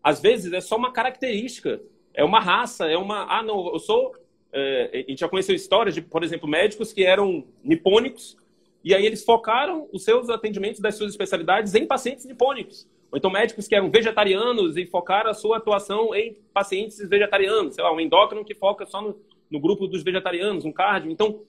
[0.00, 1.80] Às vezes é só uma característica,
[2.14, 3.26] é uma raça, é uma.
[3.28, 4.14] Ah, não, eu sou.
[4.52, 8.38] É, a gente já conheceu histórias de, por exemplo, médicos que eram nipônicos,
[8.82, 12.88] e aí eles focaram os seus atendimentos das suas especialidades em pacientes nipônicos.
[13.10, 17.74] Ou então médicos que eram vegetarianos e focaram a sua atuação em pacientes vegetarianos.
[17.74, 19.18] Sei lá, um endócrino que foca só no,
[19.50, 21.10] no grupo dos vegetarianos, um cardio.
[21.10, 21.40] Então,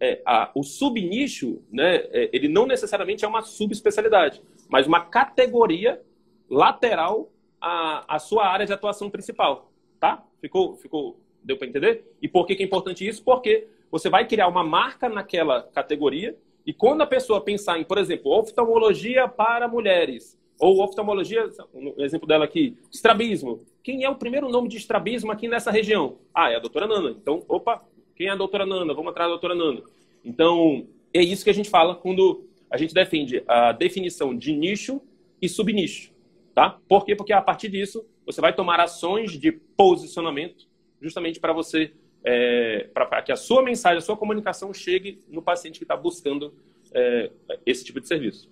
[0.00, 6.02] é, a, o subnicho, né, é, ele não necessariamente é uma subespecialidade, mas uma categoria
[6.50, 9.70] lateral à, à sua área de atuação principal.
[10.00, 10.24] Tá?
[10.40, 12.04] Ficou, ficou, deu para entender?
[12.20, 13.22] E por que, que é importante isso?
[13.22, 17.98] Porque você vai criar uma marca naquela categoria e quando a pessoa pensar em, por
[17.98, 23.66] exemplo, oftalmologia para mulheres, ou oftalmologia, no exemplo dela aqui, estrabismo.
[23.82, 26.18] Quem é o primeiro nome de estrabismo aqui nessa região?
[26.32, 27.10] Ah, é a doutora Nana.
[27.10, 28.94] Então, opa, quem é a doutora Nana?
[28.94, 29.82] Vamos atrás da doutora Nana.
[30.24, 35.00] Então, é isso que a gente fala quando a gente defende a definição de nicho
[35.40, 36.12] e subnicho.
[36.54, 36.78] Tá?
[36.88, 37.16] Por quê?
[37.16, 40.68] Porque a partir disso você vai tomar ações de posicionamento
[41.00, 41.92] justamente para você,
[42.24, 46.54] é, para que a sua mensagem, a sua comunicação chegue no paciente que está buscando
[46.94, 47.30] é,
[47.66, 48.50] esse tipo de serviço.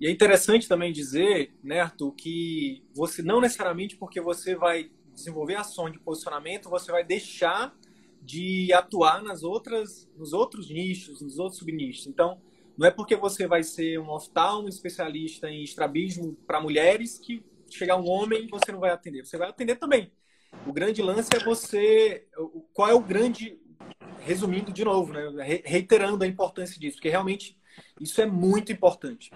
[0.00, 5.92] E é interessante também dizer, Arthur, que você não necessariamente porque você vai desenvolver ações
[5.92, 7.74] de posicionamento, você vai deixar
[8.20, 12.06] de atuar nas outras, nos outros nichos, nos outros subnichos.
[12.06, 12.40] Então,
[12.76, 17.96] não é porque você vai ser um oftalmo especialista em estrabismo para mulheres que chegar
[17.96, 19.24] um homem você não vai atender.
[19.24, 20.12] Você vai atender também.
[20.64, 22.26] O grande lance é você.
[22.72, 23.58] Qual é o grande.
[24.20, 25.22] Resumindo de novo, né?
[25.64, 27.56] reiterando a importância disso, porque realmente
[28.00, 29.30] isso é muito importante.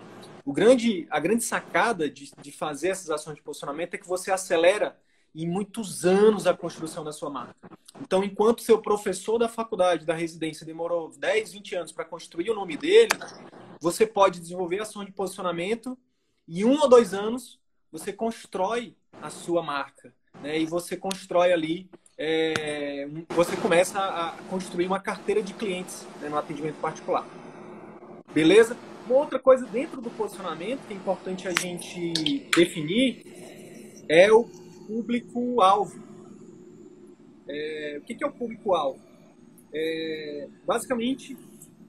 [0.45, 4.33] O grande, a grande sacada de, de fazer essas ações de posicionamento é que você
[4.33, 4.99] acelera
[5.35, 7.55] em muitos anos a construção da sua marca.
[8.01, 12.55] Então, enquanto seu professor da faculdade, da residência, demorou 10, 20 anos para construir o
[12.55, 13.11] nome dele,
[13.81, 15.97] você pode desenvolver ações de posicionamento
[16.49, 17.61] e em um ou dois anos
[17.93, 20.13] você constrói a sua marca.
[20.43, 20.61] Né?
[20.61, 26.37] E você constrói ali, é, você começa a construir uma carteira de clientes né, no
[26.37, 27.27] atendimento particular.
[28.33, 28.77] Beleza?
[29.07, 34.45] Uma outra coisa dentro do posicionamento que é importante a gente definir é o
[34.87, 35.99] público-alvo.
[37.49, 39.01] É, o que, é o público-alvo?
[39.73, 41.37] É, basicamente,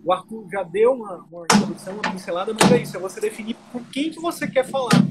[0.03, 3.55] o Arthur já deu uma, uma introdução, uma pincelada, mas é isso, é você definir
[3.71, 5.05] com quem que você quer falar.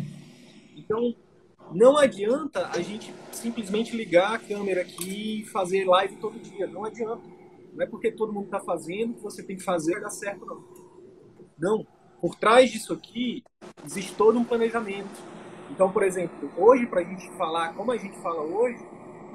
[0.76, 1.14] Então,
[1.72, 6.66] não adianta a gente simplesmente ligar a câmera aqui e fazer live todo dia.
[6.66, 7.22] Não adianta.
[7.72, 10.44] Não é porque todo mundo está fazendo que você tem que fazer vai dar certo,
[10.44, 10.64] não.
[11.58, 11.86] Não.
[12.20, 13.42] Por trás disso aqui,
[13.84, 15.08] existe todo um planejamento.
[15.70, 18.84] Então, por exemplo, hoje, para a gente falar como a gente fala hoje,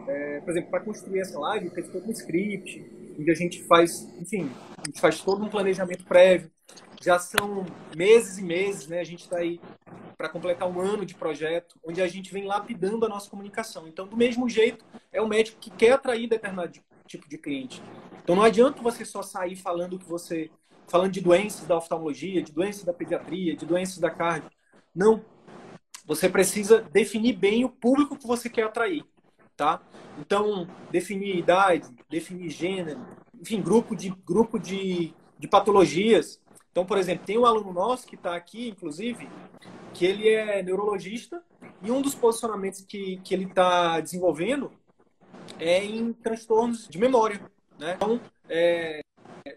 [0.08, 2.86] é, por exemplo, para construir essa live, tem todo um script,
[3.18, 6.52] onde a gente faz, enfim, a gente faz todo um planejamento prévio.
[7.02, 9.00] Já são meses e meses, né?
[9.00, 9.60] A gente está aí
[10.26, 13.88] para completar um ano de projeto, onde a gente vem lapidando a nossa comunicação.
[13.88, 17.82] Então, do mesmo jeito, é o médico que quer atrair determinado tipo de cliente.
[18.24, 20.50] Então, não adianta você só sair falando que você
[20.88, 24.50] falando de doenças da oftalmologia, de doenças da pediatria, de doenças da cardio.
[24.96, 25.24] Não,
[26.06, 29.04] você precisa definir bem o público que você quer atrair,
[29.56, 29.82] tá?
[30.20, 33.00] Então, definir idade, definir gênero,
[33.40, 36.40] enfim, grupo de, grupo de, de patologias.
[36.72, 39.28] Então, por exemplo, tem um aluno nosso que está aqui, inclusive,
[39.96, 41.42] que ele é neurologista
[41.82, 44.72] e um dos posicionamentos que, que ele está desenvolvendo
[45.58, 47.42] é em transtornos de memória.
[47.80, 47.94] Né?
[47.96, 49.00] Então, é,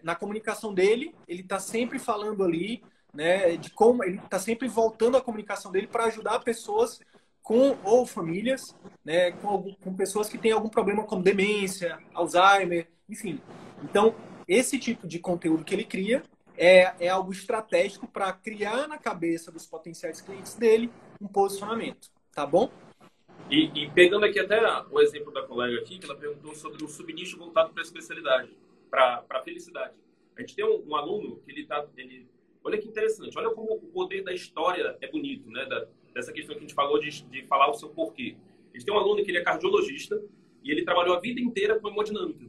[0.01, 2.81] na comunicação dele, ele está sempre falando ali
[3.13, 7.01] né, de como ele está sempre voltando a comunicação dele para ajudar pessoas
[7.43, 8.73] com ou famílias,
[9.03, 13.41] né, com, com pessoas que têm algum problema como demência, Alzheimer, enfim.
[13.83, 14.15] Então,
[14.47, 16.23] esse tipo de conteúdo que ele cria
[16.59, 20.91] é, é algo estratégico para criar na cabeça dos potenciais clientes dele
[21.21, 22.69] um posicionamento, tá bom?
[23.49, 26.87] E, e, pegando aqui até o exemplo da colega aqui, que ela perguntou sobre o
[26.87, 28.55] subnicho voltado para a especialidade,
[28.91, 29.93] para a felicidade.
[30.35, 32.27] A gente tem um, um, aluno que ele está ele
[32.61, 35.65] Olha que interessante, olha como o poder da história é bonito, né?
[35.65, 38.35] Da, dessa questão que a gente falou de, de falar o seu porquê.
[38.73, 40.21] A gente tem um aluno que ele é cardiologista
[40.61, 42.48] e ele trabalhou a vida inteira com hemodinâmica.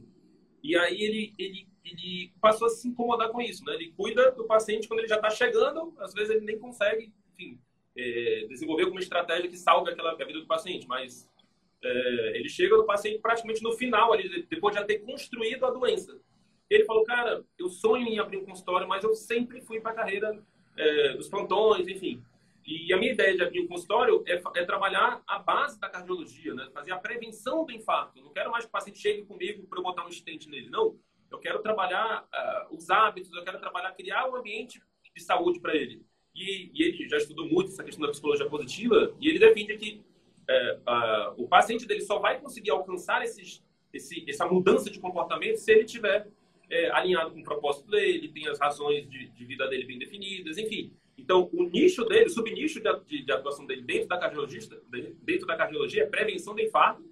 [0.63, 3.73] E aí ele, ele, ele passou a se incomodar com isso, né?
[3.75, 7.59] Ele cuida do paciente quando ele já está chegando, às vezes ele nem consegue, enfim,
[7.97, 11.29] é, desenvolver alguma estratégia que salve aquela, a vida do paciente, mas
[11.83, 15.71] é, ele chega no paciente praticamente no final, ali, depois de já ter construído a
[15.71, 16.19] doença.
[16.69, 19.95] Ele falou, cara, eu sonho em abrir um consultório, mas eu sempre fui para a
[19.95, 20.41] carreira
[20.77, 22.23] é, dos plantões, enfim.
[22.65, 26.53] E a minha ideia de abrir um consultório é, é, trabalhar a base da cardiologia,
[26.53, 26.69] né?
[26.73, 28.21] fazer a prevenção do infarto.
[28.21, 30.97] Não quero mais que o paciente chegue comigo para eu botar um estente nele, não.
[31.29, 34.81] Eu quero trabalhar uh, os hábitos, eu quero trabalhar, criar um ambiente
[35.15, 36.05] de saúde para ele.
[36.35, 40.01] E, e, ele já estudou muito essa questão da psicologia positiva e ele defende que
[40.49, 40.79] é,
[41.37, 45.85] o paciente dele só vai conseguir alcançar esses, esse, essa mudança de comportamento se ele
[45.85, 46.27] tiver
[46.69, 50.57] é, alinhado com o propósito dele, tem as razões de, de, vida dele bem definidas,
[50.57, 50.93] enfim.
[51.21, 54.81] Então, o nicho dele, o subnicho de, de, atuação dele dentro da cardiologista,
[55.21, 57.03] dentro da cardiologia é prevenção do infarto,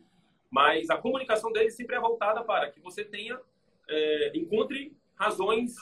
[0.49, 3.39] mas a comunicação dele sempre é voltada para que você tenha,
[3.87, 5.75] é, encontre razões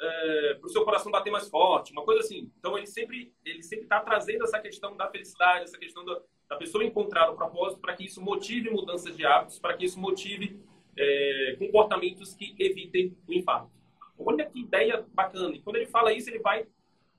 [0.00, 2.52] é, para o seu coração bater mais forte, uma coisa assim.
[2.58, 6.56] Então, ele sempre ele sempre está trazendo essa questão da felicidade, essa questão da, da
[6.56, 10.60] pessoa encontrar o propósito para que isso motive mudanças de hábitos, para que isso motive
[10.96, 13.70] é, comportamentos que evitem o infarto.
[14.18, 15.54] Olha que ideia bacana.
[15.54, 16.66] E quando ele fala isso, ele vai,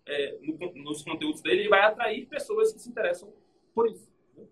[0.07, 3.33] é, no, nos conteúdos dele, ele vai atrair pessoas que se interessam
[3.73, 4.09] por isso.
[4.35, 4.45] Né?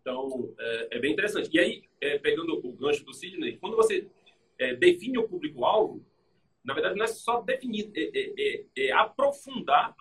[0.00, 1.50] Então, é, é, bem interessante.
[1.52, 4.08] E aí, é, pegando o gancho do Sidney, quando você
[4.58, 6.04] é, define o público-alvo,
[6.64, 9.94] na verdade, não é só definir, é, é aprofundar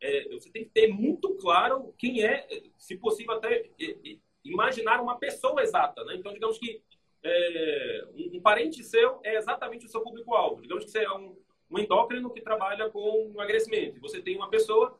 [0.00, 3.70] é, você tem que ter muito claro quem é, se possível até
[4.44, 6.16] imaginar uma pessoa exata, né?
[6.16, 6.82] Então, digamos que
[8.14, 10.62] um, um, parente seu é exatamente o seu público-alvo.
[10.62, 11.36] Digamos que você é um,
[11.70, 14.00] um endócrino que trabalha com emagrecimento.
[14.00, 14.98] Você tem uma pessoa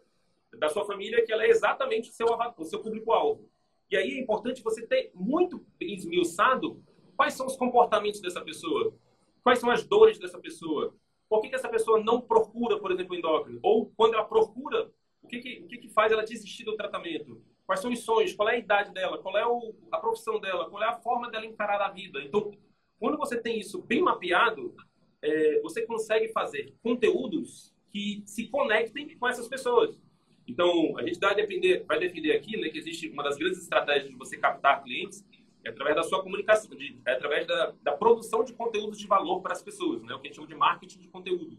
[0.58, 2.26] da sua família que ela é exatamente o seu,
[2.64, 3.48] seu público-alvo.
[3.90, 6.82] E aí é importante você ter muito esmiuçado
[7.16, 8.94] quais são os comportamentos dessa pessoa,
[9.42, 10.94] quais são as dores dessa pessoa,
[11.28, 14.90] por que, que essa pessoa não procura, por exemplo, o endócrino, ou quando ela procura,
[15.22, 18.32] o que, que, o que, que faz ela desistir do tratamento, quais são os sonhos,
[18.32, 21.28] qual é a idade dela, qual é o, a profissão dela, qual é a forma
[21.30, 22.20] dela encarar a vida.
[22.22, 22.52] Então,
[22.98, 24.74] quando você tem isso bem mapeado,
[25.22, 29.98] é, você consegue fazer conteúdos que se conectem com essas pessoas.
[30.46, 34.10] Então, a gente vai defender, vai defender aqui né, que existe uma das grandes estratégias
[34.10, 35.24] de você captar clientes
[35.64, 39.42] é através da sua comunicação, de, é através da, da produção de conteúdos de valor
[39.42, 41.58] para as pessoas, né, o que a gente chama de marketing de conteúdo.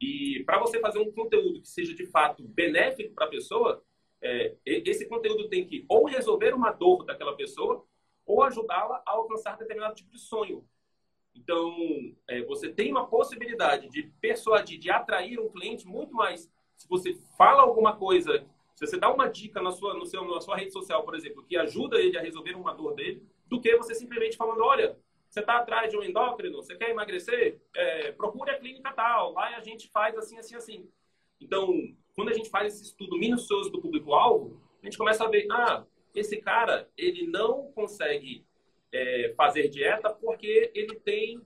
[0.00, 3.82] E para você fazer um conteúdo que seja de fato benéfico para a pessoa,
[4.20, 7.84] é, esse conteúdo tem que ou resolver uma dor daquela pessoa
[8.26, 10.64] ou ajudá-la a alcançar determinado tipo de sonho.
[11.42, 11.74] Então,
[12.28, 17.18] é, você tem uma possibilidade de persuadir, de atrair um cliente muito mais se você
[17.36, 20.72] fala alguma coisa, se você dá uma dica na sua, no seu, na sua rede
[20.72, 24.36] social, por exemplo, que ajuda ele a resolver uma dor dele, do que você simplesmente
[24.36, 24.96] falando, olha,
[25.28, 29.56] você está atrás de um endócrino, você quer emagrecer, é, procure a clínica tal, lá
[29.56, 30.88] a gente faz assim, assim, assim.
[31.40, 31.72] Então,
[32.14, 35.84] quando a gente faz esse estudo minucioso do público-alvo, a gente começa a ver, ah,
[36.14, 38.46] esse cara, ele não consegue
[38.92, 41.40] é, fazer dieta porque ele tem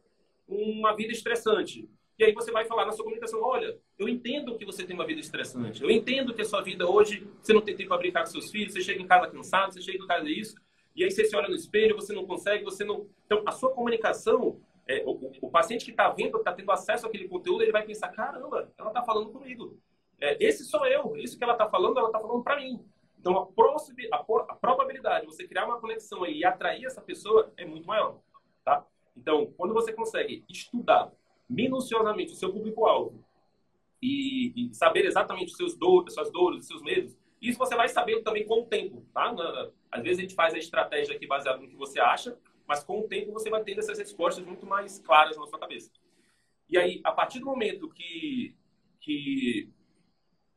[0.49, 1.89] uma vida estressante.
[2.19, 5.07] E aí você vai falar na sua comunicação, olha, eu entendo que você tem uma
[5.07, 5.83] vida estressante.
[5.83, 8.51] Eu entendo que a sua vida hoje, você não tem tempo para brincar com seus
[8.51, 10.55] filhos, você chega em casa cansado, você chega em casa isso,
[10.95, 13.09] e aí você se olha no espelho, você não consegue, você não...
[13.25, 17.27] Então, a sua comunicação, é, o, o, paciente que está vendo, está tendo acesso àquele
[17.29, 19.79] conteúdo, ele vai pensar, caramba, ela está falando comigo.
[20.21, 22.85] É, esse sou eu, isso que ela está falando, ela está falando para mim.
[23.23, 24.19] Então, a, a,
[24.49, 28.19] a, probabilidade de você criar uma conexão e atrair essa pessoa é muito maior,
[28.65, 28.85] tá?
[29.17, 31.13] Então, quando você consegue estudar
[31.49, 33.25] minuciosamente o seu público-alvo
[34.03, 37.89] e, e, saber exatamente os seus dores, suas dores, os seus medos, isso você vai
[37.89, 39.33] sabendo também com o tempo, tá?
[39.93, 42.99] Às vezes a gente faz a estratégia aqui baseada no que você acha, mas com
[42.99, 45.93] o tempo você vai tendo essas respostas muito mais claras na sua cabeça.
[46.69, 48.57] E aí, a partir do momento que...
[49.01, 49.71] que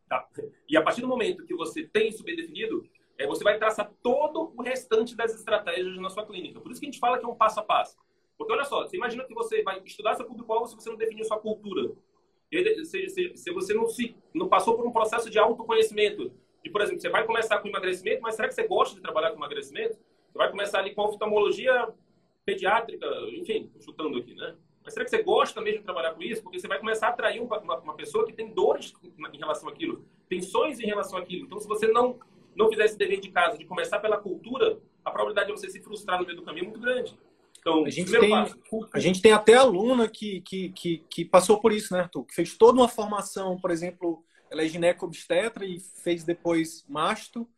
[0.07, 0.27] tá.
[0.67, 2.87] E a partir do momento que você tem isso bem definido,
[3.17, 6.59] é, você vai traçar todo o restante das estratégias na sua clínica.
[6.59, 7.97] Por isso que a gente fala que é um passo a passo.
[8.37, 11.23] Porque olha só, você imagina que você vai estudar seu público-alvo se você não definiu
[11.23, 11.93] sua cultura.
[12.85, 16.31] Se, se, se, você não, se, não passou por um processo de autoconhecimento.
[16.63, 19.31] E, por exemplo, você vai começar com emagrecimento, mas será que você gosta de trabalhar
[19.31, 19.97] com emagrecimento?
[20.31, 21.87] Você vai começar ali com oftalmologia
[22.45, 24.55] pediátrica, enfim, chutando aqui, né?
[24.85, 26.43] Mas será que você gosta mesmo de trabalhar com isso?
[26.43, 28.93] Porque você vai começar a atrair uma, uma pessoa que tem dores
[29.33, 31.45] em relação àquilo, tensões em relação àquilo.
[31.45, 32.19] Então, se você não,
[32.55, 35.81] não fizer esse dever de casa, de começar pela cultura, a probabilidade de você se
[35.81, 37.17] frustrar no meio do caminho é muito grande.
[37.59, 38.31] Então, a gente, tem,
[38.93, 42.23] a gente tem até aluna que, que, que, que, passou por isso, né, Arthur?
[42.23, 47.49] Que fez toda uma formação, por exemplo, ela é gineco-obstetra e fez depois masto.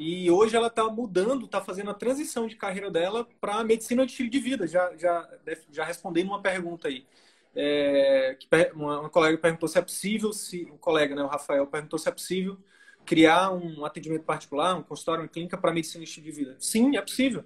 [0.00, 4.12] E hoje ela está mudando, está fazendo a transição de carreira dela para medicina de
[4.12, 4.66] estilo de vida.
[4.66, 5.28] Já, já,
[5.70, 7.06] já respondi numa pergunta aí.
[7.54, 8.38] É,
[8.74, 12.08] uma, uma, colega perguntou se é possível, se um colega, né, o Rafael, perguntou se
[12.08, 12.56] é possível
[13.04, 16.56] criar um atendimento particular, um consultório, uma clínica para medicina de estilo de vida.
[16.58, 17.44] Sim, é possível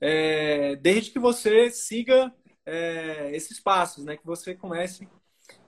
[0.00, 2.30] é, desde que você siga
[2.66, 4.16] é, esses passos, né?
[4.16, 5.08] Que você comece.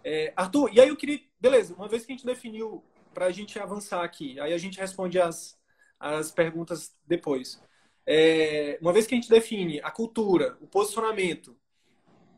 [0.05, 2.84] É, Arthur, e aí eu queria, beleza, uma vez que a gente definiu
[3.14, 5.55] para a gente avançar aqui, aí a gente responde as,
[5.99, 7.62] as perguntas depois.
[8.07, 11.57] É, uma vez que a gente define a cultura, o posicionamento,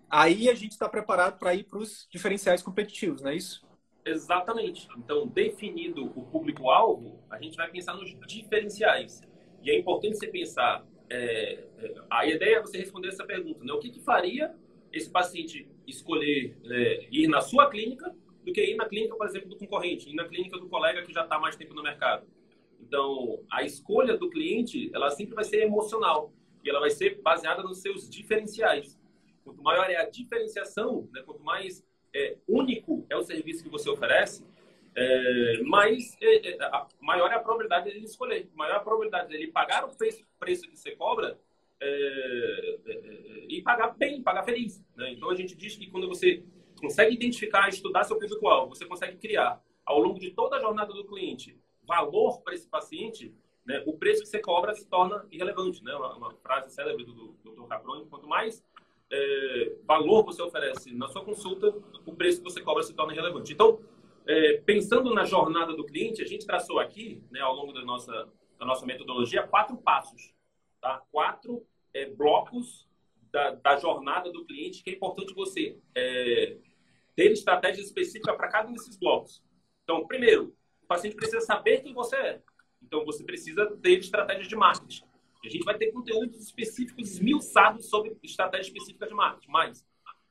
[0.09, 3.67] aí a gente está preparado para ir para os diferenciais competitivos, não é isso?
[4.05, 4.89] Exatamente.
[4.97, 9.21] Então, definido o público-alvo, a gente vai pensar nos diferenciais.
[9.63, 13.73] E é importante você pensar é, é, a ideia é você responder essa pergunta, né?
[13.73, 14.55] O que, que faria
[14.93, 19.49] esse paciente escolher é, ir na sua clínica do que ir na clínica, por exemplo,
[19.49, 22.27] do concorrente, ir na clínica do colega que já está mais tempo no mercado.
[22.89, 26.33] Então, a escolha do cliente, ela sempre vai ser emocional
[26.65, 28.99] e ela vai ser baseada nos seus diferenciais.
[29.45, 31.23] Quanto maior é a diferenciação, né?
[31.23, 34.43] quanto mais é, único é o serviço que você oferece,
[34.97, 39.49] é, mas é, é, a maior é a probabilidade dele escolher, maior a probabilidade dele
[39.49, 41.39] pagar o preço, preço que você cobra
[41.81, 44.83] é, é, e pagar bem, pagar feliz.
[44.97, 45.13] Né?
[45.13, 46.43] Então a gente diz que quando você
[46.81, 51.05] consegue identificar, estudar seu público-alvo, você consegue criar ao longo de toda a jornada do
[51.05, 51.55] cliente
[51.89, 53.35] valor para esse paciente,
[53.67, 53.83] né?
[53.87, 55.83] o preço que você cobra se torna irrelevante.
[55.83, 55.93] Né?
[55.95, 57.67] Uma, uma frase célebre do, do Dr.
[57.67, 58.63] Caproni, quanto mais
[59.87, 61.75] valor você oferece na sua consulta,
[62.05, 63.55] o preço que você cobra se torna irrelevante.
[63.55, 63.81] Então,
[64.27, 68.29] é, pensando na jornada do cliente, a gente traçou aqui, né, ao longo da nossa,
[68.59, 70.35] da nossa metodologia, quatro passos,
[70.83, 71.03] tá?
[71.11, 72.87] quatro é, blocos
[73.33, 76.59] da, da, jornada do cliente que é importante você é,
[77.17, 79.43] ter estratégia específica para cada um desses blocos.
[79.83, 80.55] Então, primeiro,
[80.89, 82.41] o paciente precisa saber quem você é.
[82.83, 85.05] Então, você precisa ter estratégias de marketing.
[85.45, 89.51] A gente vai ter conteúdos específicos esmiuçados sobre estratégia específica de marketing.
[89.51, 89.87] Mas,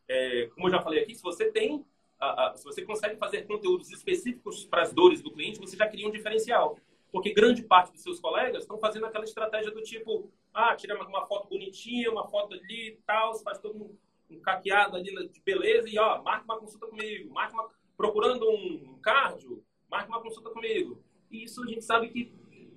[0.08, 1.86] é, como eu já falei aqui, se você tem,
[2.20, 5.88] a, a, se você consegue fazer conteúdos específicos para as dores do cliente, você já
[5.88, 6.80] cria um diferencial.
[7.12, 11.28] Porque grande parte dos seus colegas estão fazendo aquela estratégia do tipo, ah, tira uma
[11.28, 15.88] foto bonitinha, uma foto ali e tal, faz todo um, um caqueado ali de beleza
[15.88, 21.01] e, ó, marca uma consulta comigo, marca uma, procurando um cardio, marca uma consulta comigo.
[21.31, 22.31] E isso a gente sabe que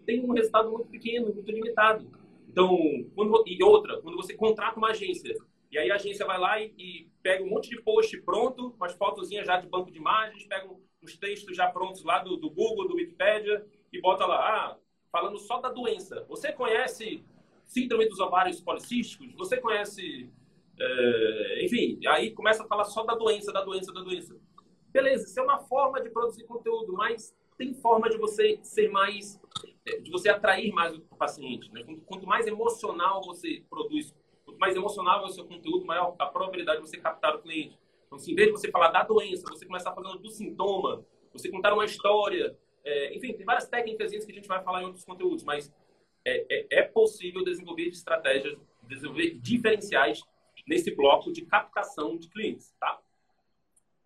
[0.06, 2.10] tem um resultado muito pequeno, muito limitado.
[2.48, 2.76] Então,
[3.14, 5.34] quando, e outra, quando você contrata uma agência,
[5.70, 8.92] e aí a agência vai lá e, e pega um monte de post pronto, umas
[8.94, 10.68] fotozinhas já de banco de imagens, pega
[11.02, 14.76] uns textos já prontos lá do, do Google, do Wikipedia, e bota lá, ah,
[15.12, 16.24] falando só da doença.
[16.28, 17.24] Você conhece
[17.66, 19.32] síndrome dos ovários policísticos?
[19.34, 20.28] Você conhece,
[20.78, 24.36] é, enfim, aí começa a falar só da doença, da doença, da doença.
[24.92, 29.40] Beleza, isso é uma forma de produzir conteúdo, mas tem forma de você ser mais,
[29.86, 31.70] é, de você atrair mais o paciente.
[31.72, 31.84] Né?
[32.06, 34.14] Quanto mais emocional você produz,
[34.44, 37.78] quanto mais emocional é o seu conteúdo, maior a probabilidade de você captar o cliente.
[38.06, 41.48] Então, assim, em vez de você falar da doença, você começar falando do sintoma, você
[41.48, 45.04] contar uma história, é, enfim, tem várias técnicas que a gente vai falar em outros
[45.04, 45.72] conteúdos, mas
[46.24, 50.22] é, é, é possível desenvolver estratégias, desenvolver diferenciais
[50.66, 53.00] nesse bloco de captação de clientes, tá?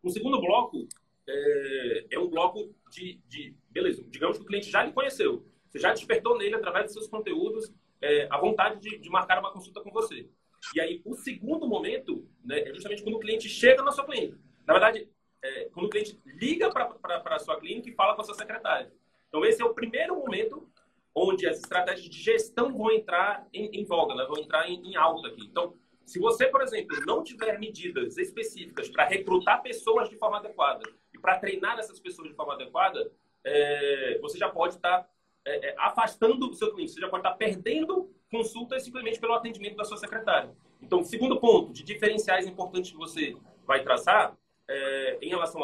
[0.05, 0.87] O segundo bloco
[1.27, 5.79] é, é um bloco de, de, beleza, digamos que o cliente já lhe conheceu, você
[5.79, 9.81] já despertou nele, através dos seus conteúdos, é, a vontade de, de, marcar uma consulta
[9.81, 10.29] com você.
[10.75, 14.39] E aí, o segundo momento né, é justamente quando o cliente chega na sua clínica.
[14.67, 15.09] Na verdade,
[15.43, 16.95] é, quando o cliente liga para
[17.25, 18.93] a sua clínica e fala com a sua secretária.
[19.29, 20.71] Então, esse é o primeiro momento
[21.15, 24.97] onde as estratégias de gestão vão entrar em, em voga, né, vão entrar em, em
[24.97, 25.47] alta aqui.
[25.47, 25.75] Então,
[26.07, 30.83] se você, por exemplo, não tiver medidas específicas para recrutar pessoas de forma adequada,
[31.21, 33.11] para treinar essas pessoas de forma adequada,
[33.43, 35.09] é, você já pode estar tá,
[35.47, 39.35] é, é, afastando o seu cliente, você já pode estar tá perdendo consultas simplesmente pelo
[39.35, 40.55] atendimento da sua secretária.
[40.83, 43.35] Então, segundo ponto de diferenciais importantes que você
[43.67, 44.37] vai traçar
[44.69, 45.63] é, em relação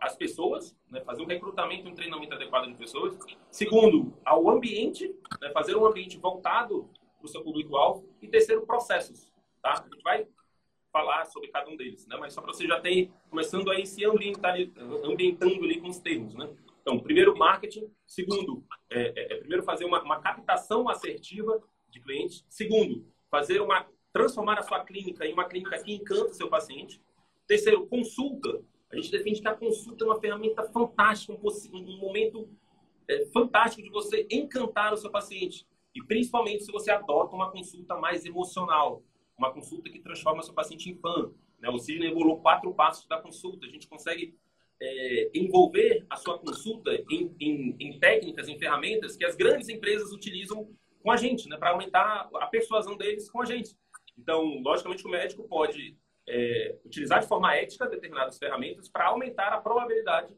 [0.00, 3.16] às pessoas, né, fazer um recrutamento e um treinamento adequado de pessoas.
[3.50, 6.88] Segundo, ao ambiente, né, fazer um ambiente voltado
[7.18, 8.08] para o seu público-alvo.
[8.20, 9.31] E terceiro, processos.
[9.62, 9.74] Tá?
[9.74, 10.26] A gente vai
[10.92, 12.16] falar sobre cada um deles, né?
[12.18, 14.54] Mas só para você já ter começando aí se ambientar,
[15.04, 16.52] ambientando ali com os termos, né?
[16.82, 22.44] Então, primeiro marketing, segundo, é, é, é, primeiro fazer uma, uma captação assertiva de clientes,
[22.48, 27.00] segundo, fazer uma transformar a sua clínica em uma clínica que encanta seu paciente.
[27.46, 28.62] Terceiro, consulta.
[28.90, 31.40] A gente defende que a consulta é uma ferramenta fantástica, um,
[31.74, 32.46] um momento
[33.08, 35.66] é, fantástico de você encantar o seu paciente.
[35.94, 39.02] E principalmente se você adota uma consulta mais emocional
[39.36, 41.32] uma consulta que transforma seu paciente em fã.
[41.58, 41.68] Né?
[41.68, 43.66] O Sidney evoluiu quatro passos da consulta.
[43.66, 44.36] A gente consegue
[44.80, 50.12] é, envolver a sua consulta em, em, em, técnicas, em ferramentas que as grandes empresas
[50.12, 50.68] utilizam
[51.02, 51.56] com a gente, né?
[51.56, 53.76] para aumentar a persuasão deles com a gente.
[54.18, 55.96] Então, logicamente, o médico pode
[56.28, 60.34] é, utilizar de forma ética determinadas ferramentas para aumentar a probabilidade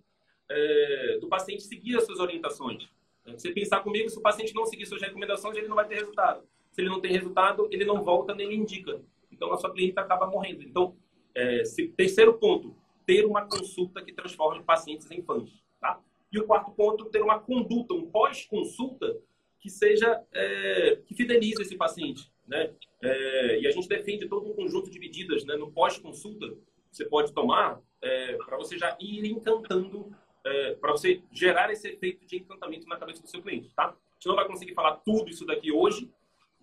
[0.51, 2.89] é, do paciente seguir as suas orientações.
[3.27, 6.47] Você pensar comigo, se o paciente não seguir suas recomendações, ele não vai ter resultado.
[6.75, 9.01] Se ele não tem resultado, ele não volta nem indica.
[9.31, 10.63] Então, a sua clínica acaba morrendo.
[10.63, 10.97] Então,
[11.35, 15.51] é, se, terceiro ponto, ter uma consulta que transforme pacientes em fãs.
[15.81, 16.01] Tá?
[16.31, 19.17] E o quarto ponto, ter uma conduta, um pós-consulta
[19.61, 22.31] que seja, é, que fidelize esse paciente.
[22.47, 22.75] Né?
[23.03, 26.55] É, e a gente defende todo um conjunto de medidas né, no pós-consulta
[26.95, 30.15] você pode tomar é, para você já ir encantando,
[30.45, 33.75] é, para você gerar esse efeito de encantamento na cabeça do seu cliente.
[33.75, 33.87] Tá?
[33.87, 36.09] A gente não vai conseguir falar tudo isso daqui hoje,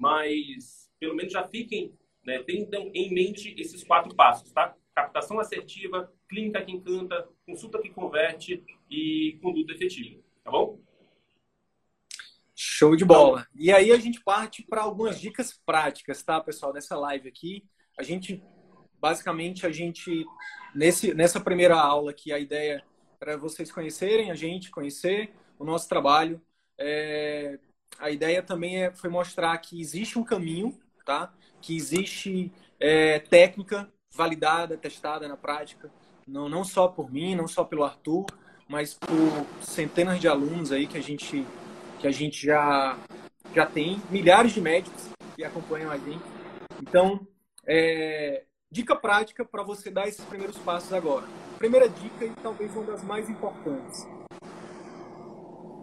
[0.01, 1.95] mas pelo menos já fiquem,
[2.25, 4.75] né, em mente esses quatro passos, tá?
[4.95, 10.79] Captação assertiva, clínica que encanta, consulta que converte e conduta efetiva, tá bom?
[12.55, 13.47] Show de bola.
[13.55, 17.63] E aí a gente parte para algumas dicas práticas, tá, pessoal, nessa live aqui.
[17.97, 18.43] A gente,
[18.99, 20.25] basicamente, a gente,
[20.73, 22.83] nesse, nessa primeira aula aqui, a ideia
[23.19, 26.41] era vocês conhecerem a gente, conhecer o nosso trabalho,
[26.77, 27.59] é,
[27.99, 31.33] a ideia também é, foi mostrar que existe um caminho, tá?
[31.61, 35.91] Que existe é, técnica validada, testada na prática,
[36.27, 38.25] não, não só por mim, não só pelo Arthur,
[38.67, 41.45] mas por centenas de alunos aí que a gente
[41.99, 42.97] que a gente já
[43.53, 46.23] já tem, milhares de médicos que acompanham a gente.
[46.81, 47.27] Então,
[47.67, 51.27] é, Dica prática para você dar esses primeiros passos agora.
[51.57, 54.07] Primeira dica, e talvez uma das mais importantes,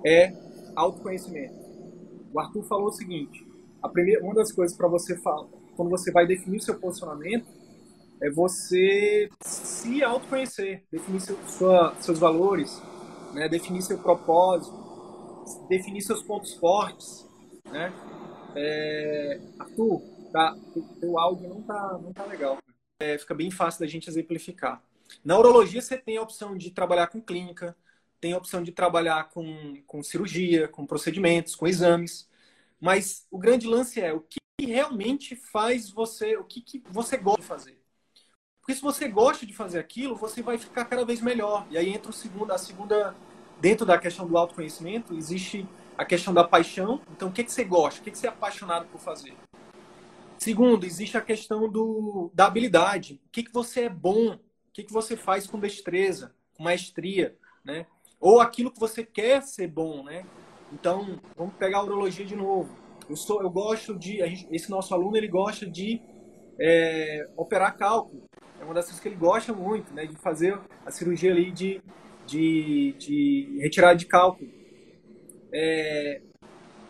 [0.07, 0.33] é
[0.75, 1.58] autoconhecimento.
[2.33, 3.47] O Arthur falou o seguinte:
[3.83, 7.47] a primeira, uma das coisas para você falar, quando você vai definir seu posicionamento,
[8.23, 12.83] é você se autoconhecer, definir seu, sua, seus valores,
[13.33, 13.49] né?
[13.49, 14.77] definir seu propósito,
[15.69, 17.29] definir seus pontos fortes.
[17.71, 17.93] Né?
[18.57, 20.03] É, Arthur,
[20.33, 20.57] tá,
[21.01, 22.59] teu áudio não tá, não tá legal
[23.01, 24.83] é, fica bem fácil da gente exemplificar.
[25.25, 27.77] Na urologia, você tem a opção de trabalhar com clínica,
[28.21, 32.29] tem a opção de trabalhar com, com cirurgia, com procedimentos, com exames.
[32.81, 37.41] Mas o grande lance é o que realmente faz você, o que, que você gosta
[37.41, 37.79] de fazer.
[38.61, 41.67] Porque se você gosta de fazer aquilo, você vai ficar cada vez melhor.
[41.71, 43.17] E aí entra o segundo, a segunda,
[43.61, 45.67] dentro da questão do autoconhecimento, existe
[45.97, 47.01] a questão da paixão.
[47.11, 48.01] Então, o que, que você gosta?
[48.01, 49.35] O que, que você é apaixonado por fazer?
[50.39, 53.21] Segundo, existe a questão do, da habilidade.
[53.27, 54.35] O que, que você é bom?
[54.35, 54.41] O
[54.73, 57.87] que, que você faz com destreza, com maestria, né?
[58.21, 60.25] Ou aquilo que você quer ser bom, né?
[60.73, 62.77] Então, vamos pegar a urologia de novo.
[63.09, 64.19] Eu, sou, eu gosto de...
[64.51, 66.01] Esse nosso aluno, ele gosta de
[66.61, 68.29] é, operar cálculo.
[68.61, 70.07] É uma das coisas que ele gosta muito, né?
[70.07, 71.81] De fazer a cirurgia ali de,
[72.27, 74.51] de, de retirada de cálculo.
[75.53, 76.21] É,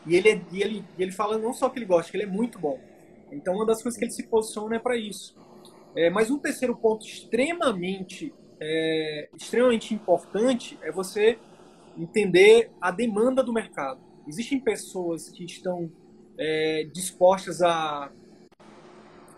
[0.06, 2.58] e ele, e ele, ele fala não só que ele gosta, que ele é muito
[2.58, 2.80] bom.
[3.30, 5.36] Então, uma das coisas que ele se posiciona é para isso.
[5.94, 11.38] É, mas um terceiro ponto extremamente, é, extremamente importante é você
[11.96, 14.00] entender a demanda do mercado.
[14.26, 15.90] Existem pessoas que estão
[16.36, 18.10] é, dispostas a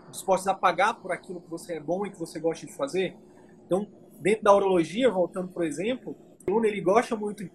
[0.09, 3.15] dispostas a pagar por aquilo que você é bom e que você gosta de fazer.
[3.65, 3.87] Então,
[4.19, 6.15] dentro da urologia, voltando por exemplo,
[6.45, 7.49] o aluno ele gosta muito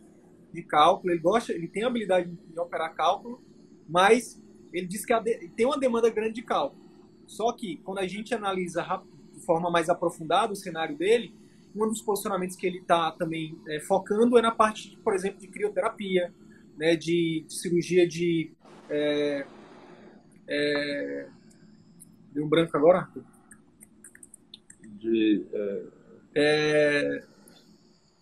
[0.52, 3.42] de cálculo, ele gosta, ele tem a habilidade de operar cálculo,
[3.86, 4.42] mas
[4.72, 5.12] ele diz que
[5.54, 6.82] tem uma demanda grande de cálculo.
[7.26, 8.82] Só que, quando a gente analisa
[9.34, 11.34] de forma mais aprofundada o cenário dele,
[11.84, 15.48] um dos posicionamentos que ele está também é, focando é na parte, por exemplo, de
[15.48, 16.32] crioterapia,
[16.76, 18.52] né, de, de cirurgia de.
[18.88, 19.46] É,
[20.48, 21.28] é,
[22.32, 23.08] deu um branco agora?
[24.82, 25.44] De.
[25.52, 25.82] É,
[26.34, 27.24] é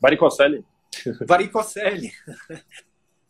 [0.00, 0.64] varicocele.
[1.26, 2.12] Varicocele.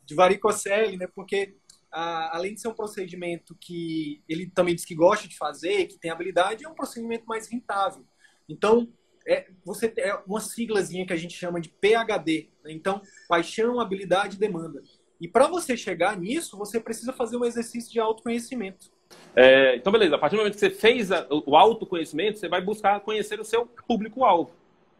[0.05, 1.07] de varicocele, né?
[1.07, 1.55] Porque
[1.91, 6.11] além de ser um procedimento que ele também diz que gosta de fazer, que tem
[6.11, 8.05] habilidade, é um procedimento mais rentável.
[8.49, 8.93] Então,
[9.27, 12.49] é, você é uma siglazinha que a gente chama de PHD.
[12.63, 12.73] Né?
[12.73, 14.83] Então, paixão, habilidade e demanda.
[15.21, 18.93] E para você chegar nisso, você precisa fazer um exercício de autoconhecimento.
[19.35, 20.17] É, então, beleza.
[20.17, 23.45] A partir do momento que você fez a, o autoconhecimento, você vai buscar conhecer o
[23.45, 24.53] seu público-alvo,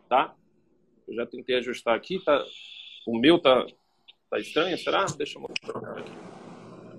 [0.09, 0.35] tá?
[1.07, 2.43] Eu já tentei ajustar aqui, tá?
[3.07, 3.67] O meu tá,
[4.31, 5.05] tá estranho, será?
[5.17, 6.13] Deixa eu mostrar aqui.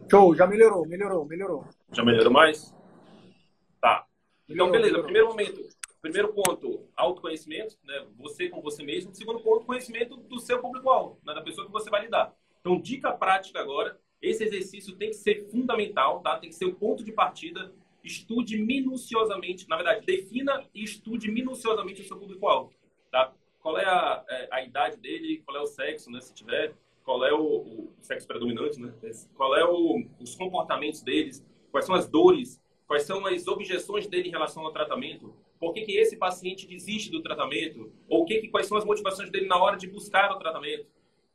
[0.09, 1.65] Show, já melhorou, melhorou, melhorou.
[1.91, 2.75] Já melhorou mais?
[3.81, 4.05] Tá.
[4.47, 4.97] Então, beleza.
[4.97, 5.03] Melhorou.
[5.03, 5.74] Primeiro momento,
[6.05, 8.05] primeiro ponto, autoconhecimento, né?
[8.19, 9.13] Você com você mesmo.
[9.15, 11.33] Segundo ponto, conhecimento do seu público-alvo, né?
[11.33, 12.31] da pessoa que você vai lidar.
[12.61, 16.37] Então, dica prática agora, esse exercício tem que ser fundamental, tá?
[16.37, 17.73] Tem que ser o ponto de partida.
[18.03, 22.71] Estude minuciosamente, na verdade, defina e estude minuciosamente o seu público-alvo,
[23.11, 23.33] tá?
[23.59, 26.21] Qual é a, é, a idade dele, qual é o sexo, né?
[26.21, 28.93] Se tiver, qual é o, o sexo predominante, né?
[29.35, 34.27] Qual é o, os comportamentos deles, quais são as dores, quais são as objeções dele
[34.27, 35.33] em relação ao tratamento,
[35.65, 39.31] por que, que esse paciente desiste do tratamento, ou que, que, quais são as motivações
[39.31, 40.85] dele na hora de buscar o tratamento.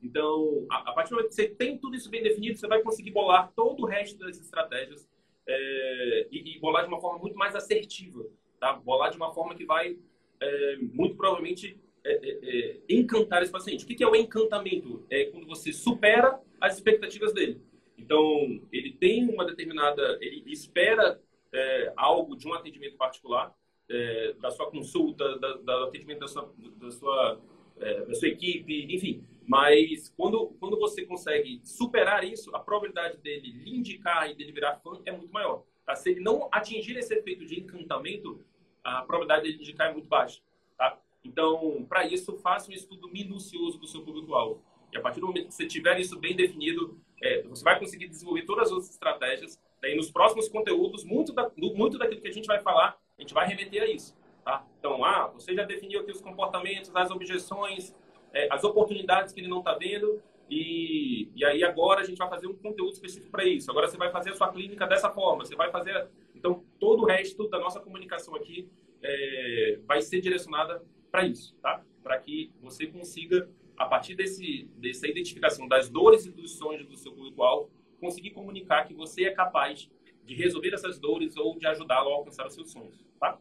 [0.00, 2.80] Então, a, a, partir do momento que você tem tudo isso bem definido, você vai
[2.80, 5.10] conseguir bolar todo o resto das estratégias
[5.48, 8.24] é, e, e, bolar de uma forma muito mais assertiva,
[8.60, 8.72] tá?
[8.74, 9.98] Bolar de uma forma que vai,
[10.38, 13.82] é, muito provavelmente, é, encantar esse paciente.
[13.82, 15.04] O que, que é o encantamento?
[15.10, 17.60] É quando você supera as expectativas dele.
[17.98, 21.20] Então, ele tem uma determinada, ele espera
[21.52, 23.58] é, algo de um atendimento particular,
[23.90, 27.40] é, da sua consulta, da, do atendimento da sua, da sua,
[27.78, 29.24] é, da sua equipe, enfim.
[29.46, 34.76] Mas quando, quando você consegue superar isso, a probabilidade dele lhe indicar e dele virar
[34.76, 35.64] fã é muito maior.
[35.84, 35.96] Tá?
[35.96, 38.44] Se ele não atingir esse efeito de encantamento,
[38.84, 40.40] a probabilidade dele indicar é muito baixa.
[40.78, 40.96] Tá?
[41.24, 44.62] Então, para isso, faça um estudo minucioso do seu público-alvo.
[44.92, 48.06] E a partir do momento que você tiver isso bem definido, é, você vai conseguir
[48.06, 49.60] desenvolver todas as outras estratégias.
[49.82, 53.34] Daí, nos próximos conteúdos, muito, da, muito daquilo que a gente vai falar, a gente
[53.34, 54.16] vai remeter a isso.
[54.42, 54.66] Tá?
[54.78, 57.94] Então, ah, você já definiu aqui os comportamentos, as objeções,
[58.32, 60.22] é, as oportunidades que ele não está vendo.
[60.48, 63.70] E, e aí, agora, a gente vai fazer um conteúdo específico para isso.
[63.70, 65.44] Agora, você vai fazer a sua clínica dessa forma.
[65.44, 66.08] Você vai fazer...
[66.34, 68.70] Então, todo o resto da nossa comunicação aqui
[69.02, 71.84] é, vai ser direcionada para isso, tá?
[72.02, 76.96] Para que você consiga, a partir desse, dessa identificação das dores e dos sonhos do
[76.96, 79.90] seu público-alvo, conseguir comunicar que você é capaz
[80.24, 83.38] de resolver essas dores ou de ajudá-lo a alcançar os seus sonhos, tá?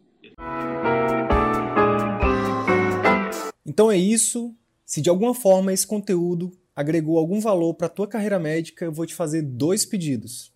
[3.66, 4.56] Então é isso.
[4.86, 8.92] Se de alguma forma esse conteúdo agregou algum valor para a tua carreira médica, eu
[8.92, 10.52] vou te fazer dois pedidos.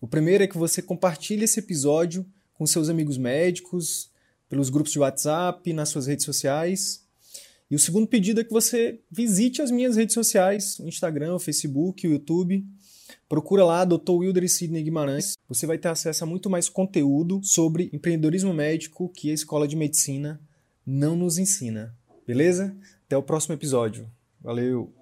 [0.00, 4.10] O primeiro é que você compartilhe esse episódio com seus amigos médicos,
[4.48, 7.04] pelos grupos de WhatsApp, nas suas redes sociais.
[7.70, 11.40] E o segundo pedido é que você visite as minhas redes sociais, o Instagram, o
[11.40, 12.64] Facebook, o YouTube.
[13.28, 14.10] Procura lá Dr.
[14.10, 15.34] Wilder e Sidney Guimarães.
[15.48, 19.76] Você vai ter acesso a muito mais conteúdo sobre empreendedorismo médico que a Escola de
[19.76, 20.40] Medicina
[20.86, 21.94] não nos ensina.
[22.26, 22.74] Beleza?
[23.06, 24.08] Até o próximo episódio.
[24.40, 24.92] Valeu!